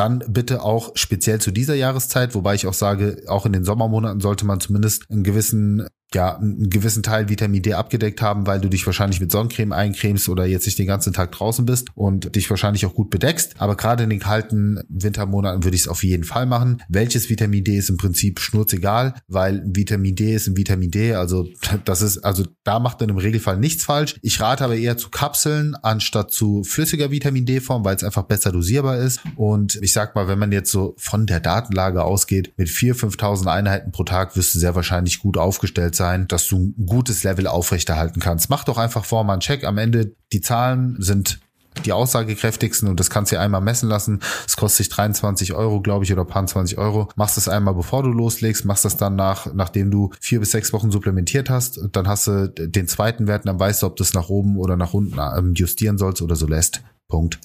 dann 0.00 0.24
bitte 0.26 0.62
auch 0.62 0.92
speziell 0.94 1.42
zu 1.42 1.50
dieser 1.50 1.74
Jahreszeit, 1.74 2.34
wobei 2.34 2.54
ich 2.54 2.66
auch 2.66 2.72
sage, 2.72 3.22
auch 3.28 3.44
in 3.44 3.52
den 3.52 3.64
Sommermonaten 3.64 4.20
sollte 4.20 4.46
man 4.46 4.58
zumindest 4.58 5.04
einen 5.10 5.24
gewissen 5.24 5.86
ja, 6.12 6.36
einen 6.36 6.70
gewissen 6.70 7.04
Teil 7.04 7.28
Vitamin 7.28 7.62
D 7.62 7.74
abgedeckt 7.74 8.20
haben, 8.20 8.46
weil 8.46 8.60
du 8.60 8.68
dich 8.68 8.84
wahrscheinlich 8.84 9.20
mit 9.20 9.30
Sonnencreme 9.30 9.72
eincremst 9.72 10.28
oder 10.28 10.44
jetzt 10.44 10.66
nicht 10.66 10.78
den 10.78 10.88
ganzen 10.88 11.12
Tag 11.12 11.30
draußen 11.30 11.64
bist 11.64 11.88
und 11.94 12.34
dich 12.34 12.50
wahrscheinlich 12.50 12.84
auch 12.84 12.94
gut 12.94 13.10
bedeckst. 13.10 13.54
Aber 13.58 13.76
gerade 13.76 14.02
in 14.02 14.10
den 14.10 14.18
kalten 14.18 14.80
Wintermonaten 14.88 15.62
würde 15.62 15.76
ich 15.76 15.82
es 15.82 15.88
auf 15.88 16.02
jeden 16.02 16.24
Fall 16.24 16.46
machen. 16.46 16.82
Welches 16.88 17.30
Vitamin 17.30 17.62
D 17.62 17.76
ist 17.76 17.90
im 17.90 17.96
Prinzip 17.96 18.40
schnurzegal, 18.40 19.14
weil 19.28 19.62
Vitamin 19.64 20.16
D 20.16 20.34
ist 20.34 20.48
ein 20.48 20.56
Vitamin 20.56 20.90
D. 20.90 21.14
Also 21.14 21.46
das 21.84 22.02
ist, 22.02 22.18
also 22.18 22.44
da 22.64 22.80
macht 22.80 22.98
man 22.98 23.10
im 23.10 23.18
Regelfall 23.18 23.58
nichts 23.58 23.84
falsch. 23.84 24.16
Ich 24.22 24.40
rate 24.40 24.64
aber 24.64 24.76
eher 24.76 24.96
zu 24.96 25.10
Kapseln 25.10 25.76
anstatt 25.76 26.32
zu 26.32 26.64
flüssiger 26.64 27.12
Vitamin 27.12 27.46
D-Form, 27.46 27.84
weil 27.84 27.94
es 27.94 28.02
einfach 28.02 28.24
besser 28.24 28.50
dosierbar 28.50 28.98
ist. 28.98 29.20
Und 29.36 29.76
ich 29.80 29.92
sag 29.92 30.16
mal, 30.16 30.26
wenn 30.26 30.40
man 30.40 30.50
jetzt 30.50 30.72
so 30.72 30.94
von 30.98 31.26
der 31.26 31.38
Datenlage 31.38 32.02
ausgeht, 32.02 32.52
mit 32.56 32.68
4.000, 32.68 33.16
5.000 33.16 33.46
Einheiten 33.46 33.92
pro 33.92 34.02
Tag 34.02 34.36
wirst 34.36 34.56
du 34.56 34.58
sehr 34.58 34.74
wahrscheinlich 34.74 35.20
gut 35.20 35.36
aufgestellt 35.36 35.94
sein, 36.00 36.26
dass 36.28 36.48
du 36.48 36.72
ein 36.78 36.86
gutes 36.86 37.24
Level 37.24 37.46
aufrechterhalten 37.46 38.20
kannst. 38.20 38.48
Mach 38.48 38.64
doch 38.64 38.78
einfach 38.78 39.04
vor 39.04 39.22
mal 39.22 39.34
einen 39.34 39.40
Check. 39.40 39.64
Am 39.64 39.76
Ende, 39.76 40.14
die 40.32 40.40
Zahlen 40.40 40.96
sind 40.98 41.40
die 41.84 41.92
aussagekräftigsten 41.92 42.88
und 42.88 42.98
das 42.98 43.10
kannst 43.10 43.32
du 43.32 43.38
einmal 43.38 43.60
messen 43.60 43.90
lassen. 43.90 44.20
Es 44.46 44.56
kostet 44.56 44.78
sich 44.78 44.88
23 44.88 45.52
Euro, 45.52 45.82
glaube 45.82 46.04
ich, 46.04 46.12
oder 46.12 46.24
paar 46.24 46.46
20 46.46 46.78
Euro. 46.78 47.10
Machst 47.16 47.36
das 47.36 47.48
einmal, 47.48 47.74
bevor 47.74 48.02
du 48.02 48.08
loslegst, 48.08 48.64
machst 48.64 48.86
das 48.86 48.96
dann 48.96 49.14
nach, 49.14 49.52
nachdem 49.52 49.90
du 49.90 50.10
vier 50.20 50.40
bis 50.40 50.52
sechs 50.52 50.72
Wochen 50.72 50.90
supplementiert 50.90 51.50
hast. 51.50 51.78
Dann 51.92 52.08
hast 52.08 52.26
du 52.26 52.48
den 52.48 52.88
zweiten 52.88 53.26
Wert, 53.26 53.46
dann 53.46 53.60
weißt 53.60 53.82
du, 53.82 53.86
ob 53.86 53.96
du 53.96 54.02
es 54.02 54.14
nach 54.14 54.30
oben 54.30 54.56
oder 54.56 54.76
nach 54.76 54.94
unten 54.94 55.18
ähm, 55.18 55.52
justieren 55.54 55.98
sollst 55.98 56.22
oder 56.22 56.34
so 56.34 56.46
lässt. 56.46 56.82
Punkt 57.08 57.38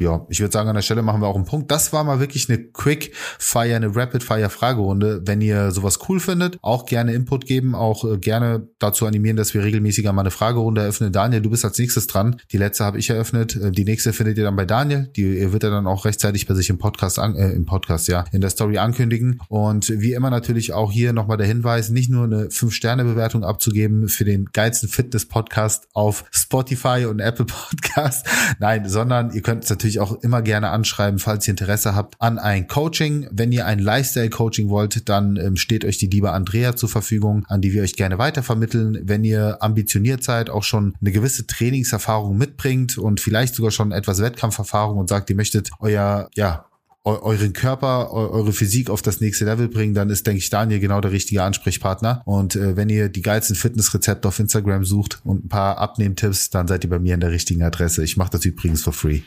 ja, 0.00 0.26
ich 0.28 0.40
würde 0.40 0.52
sagen, 0.52 0.68
an 0.68 0.74
der 0.74 0.82
Stelle 0.82 1.02
machen 1.02 1.20
wir 1.20 1.28
auch 1.28 1.36
einen 1.36 1.44
Punkt. 1.44 1.70
Das 1.70 1.92
war 1.92 2.04
mal 2.04 2.20
wirklich 2.20 2.48
eine 2.48 2.58
Quick 2.58 3.12
Fire, 3.14 3.74
eine 3.74 3.94
Rapid 3.94 4.22
Fire 4.22 4.48
Fragerunde. 4.48 5.22
Wenn 5.24 5.40
ihr 5.40 5.70
sowas 5.70 5.98
cool 6.08 6.20
findet, 6.20 6.58
auch 6.62 6.86
gerne 6.86 7.12
Input 7.12 7.46
geben, 7.46 7.74
auch 7.74 8.04
äh, 8.04 8.18
gerne 8.18 8.68
dazu 8.78 9.06
animieren, 9.06 9.36
dass 9.36 9.54
wir 9.54 9.62
regelmäßiger 9.62 10.12
mal 10.12 10.22
eine 10.22 10.30
Fragerunde 10.30 10.82
eröffnen. 10.82 11.12
Daniel, 11.12 11.42
du 11.42 11.50
bist 11.50 11.64
als 11.64 11.78
nächstes 11.78 12.06
dran. 12.06 12.36
Die 12.50 12.56
letzte 12.56 12.84
habe 12.84 12.98
ich 12.98 13.10
eröffnet. 13.10 13.56
Äh, 13.56 13.70
die 13.70 13.84
nächste 13.84 14.12
findet 14.12 14.38
ihr 14.38 14.44
dann 14.44 14.56
bei 14.56 14.64
Daniel. 14.64 15.10
Die 15.16 15.52
wird 15.52 15.64
er 15.64 15.70
dann 15.70 15.86
auch 15.86 16.04
rechtzeitig 16.04 16.46
bei 16.46 16.54
sich 16.54 16.70
im 16.70 16.78
Podcast 16.78 17.18
an, 17.18 17.36
äh, 17.36 17.50
im 17.50 17.66
Podcast, 17.66 18.08
ja, 18.08 18.24
in 18.32 18.40
der 18.40 18.50
Story 18.50 18.78
ankündigen. 18.78 19.40
Und 19.48 19.90
wie 19.90 20.14
immer 20.14 20.30
natürlich 20.30 20.72
auch 20.72 20.92
hier 20.92 21.12
nochmal 21.12 21.36
der 21.36 21.46
Hinweis, 21.46 21.90
nicht 21.90 22.10
nur 22.10 22.24
eine 22.24 22.46
5-Sterne-Bewertung 22.46 23.44
abzugeben 23.44 24.08
für 24.08 24.24
den 24.24 24.46
geilsten 24.46 24.88
Fitness-Podcast 24.88 25.88
auf 25.92 26.24
Spotify 26.30 27.06
und 27.08 27.20
Apple 27.20 27.46
Podcast. 27.46 28.26
Nein, 28.58 28.88
sondern 28.88 29.30
ihr 29.32 29.42
könnt 29.42 29.64
natürlich 29.74 30.00
auch 30.00 30.12
immer 30.22 30.42
gerne 30.42 30.70
anschreiben, 30.70 31.18
falls 31.18 31.46
ihr 31.46 31.52
Interesse 31.52 31.94
habt 31.94 32.20
an 32.20 32.38
ein 32.38 32.66
Coaching. 32.66 33.28
Wenn 33.30 33.52
ihr 33.52 33.66
ein 33.66 33.78
Lifestyle-Coaching 33.78 34.68
wollt, 34.68 35.08
dann 35.08 35.36
ähm, 35.36 35.56
steht 35.56 35.84
euch 35.84 35.98
die 35.98 36.06
liebe 36.06 36.32
Andrea 36.32 36.76
zur 36.76 36.88
Verfügung, 36.88 37.44
an 37.48 37.60
die 37.60 37.72
wir 37.72 37.82
euch 37.82 37.96
gerne 37.96 38.18
weitervermitteln. 38.18 39.00
Wenn 39.02 39.24
ihr 39.24 39.58
ambitioniert 39.60 40.22
seid, 40.22 40.50
auch 40.50 40.62
schon 40.62 40.94
eine 41.00 41.12
gewisse 41.12 41.46
Trainingserfahrung 41.46 42.36
mitbringt 42.36 42.98
und 42.98 43.20
vielleicht 43.20 43.54
sogar 43.54 43.70
schon 43.70 43.92
etwas 43.92 44.20
Wettkampferfahrung 44.20 44.98
und 44.98 45.08
sagt, 45.08 45.30
ihr 45.30 45.36
möchtet 45.36 45.70
euer, 45.80 46.28
ja, 46.34 46.66
euren 47.04 47.52
Körper, 47.52 48.12
eure 48.12 48.52
Physik 48.52 48.88
auf 48.88 49.02
das 49.02 49.20
nächste 49.20 49.44
Level 49.44 49.68
bringen, 49.68 49.92
dann 49.92 50.08
ist, 50.08 50.26
denke 50.26 50.38
ich, 50.38 50.48
Daniel 50.48 50.80
genau 50.80 51.00
der 51.02 51.12
richtige 51.12 51.42
Ansprechpartner. 51.42 52.22
Und 52.24 52.56
äh, 52.56 52.76
wenn 52.76 52.88
ihr 52.88 53.10
die 53.10 53.20
geilsten 53.20 53.56
Fitnessrezepte 53.56 54.26
auf 54.26 54.38
Instagram 54.38 54.84
sucht 54.84 55.20
und 55.22 55.44
ein 55.44 55.48
paar 55.48 55.78
Abnehmtipps, 55.78 56.48
dann 56.48 56.66
seid 56.66 56.82
ihr 56.84 56.90
bei 56.90 56.98
mir 56.98 57.14
in 57.14 57.20
der 57.20 57.30
richtigen 57.30 57.62
Adresse. 57.62 58.02
Ich 58.02 58.16
mache 58.16 58.30
das 58.30 58.44
übrigens 58.46 58.82
for 58.82 58.94
free. 58.94 59.20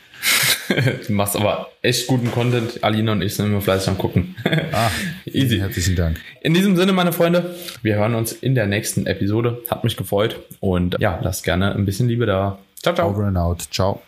du 1.07 1.13
machst 1.13 1.35
aber 1.35 1.67
echt 1.83 2.07
guten 2.07 2.31
Content. 2.31 2.83
Alina 2.83 3.11
und 3.11 3.21
ich 3.21 3.35
sind 3.35 3.45
immer 3.45 3.61
fleißig 3.61 3.89
am 3.89 3.97
gucken. 3.97 4.35
ah, 4.71 4.89
easy. 5.25 5.59
Herzlichen 5.59 5.95
Dank. 5.95 6.19
In 6.41 6.55
diesem 6.55 6.75
Sinne, 6.75 6.93
meine 6.93 7.13
Freunde, 7.13 7.55
wir 7.83 7.95
hören 7.95 8.15
uns 8.15 8.31
in 8.31 8.55
der 8.55 8.65
nächsten 8.65 9.05
Episode. 9.05 9.61
Hat 9.69 9.83
mich 9.83 9.97
gefreut 9.97 10.39
und 10.59 10.95
ja, 10.99 11.19
lasst 11.21 11.43
gerne 11.43 11.75
ein 11.75 11.85
bisschen 11.85 12.07
Liebe 12.07 12.25
da. 12.25 12.57
Ciao, 12.81 12.95
ciao. 12.95 13.11
Over 13.11 13.25
and 13.25 13.37
out. 13.37 13.67
Ciao. 13.71 14.01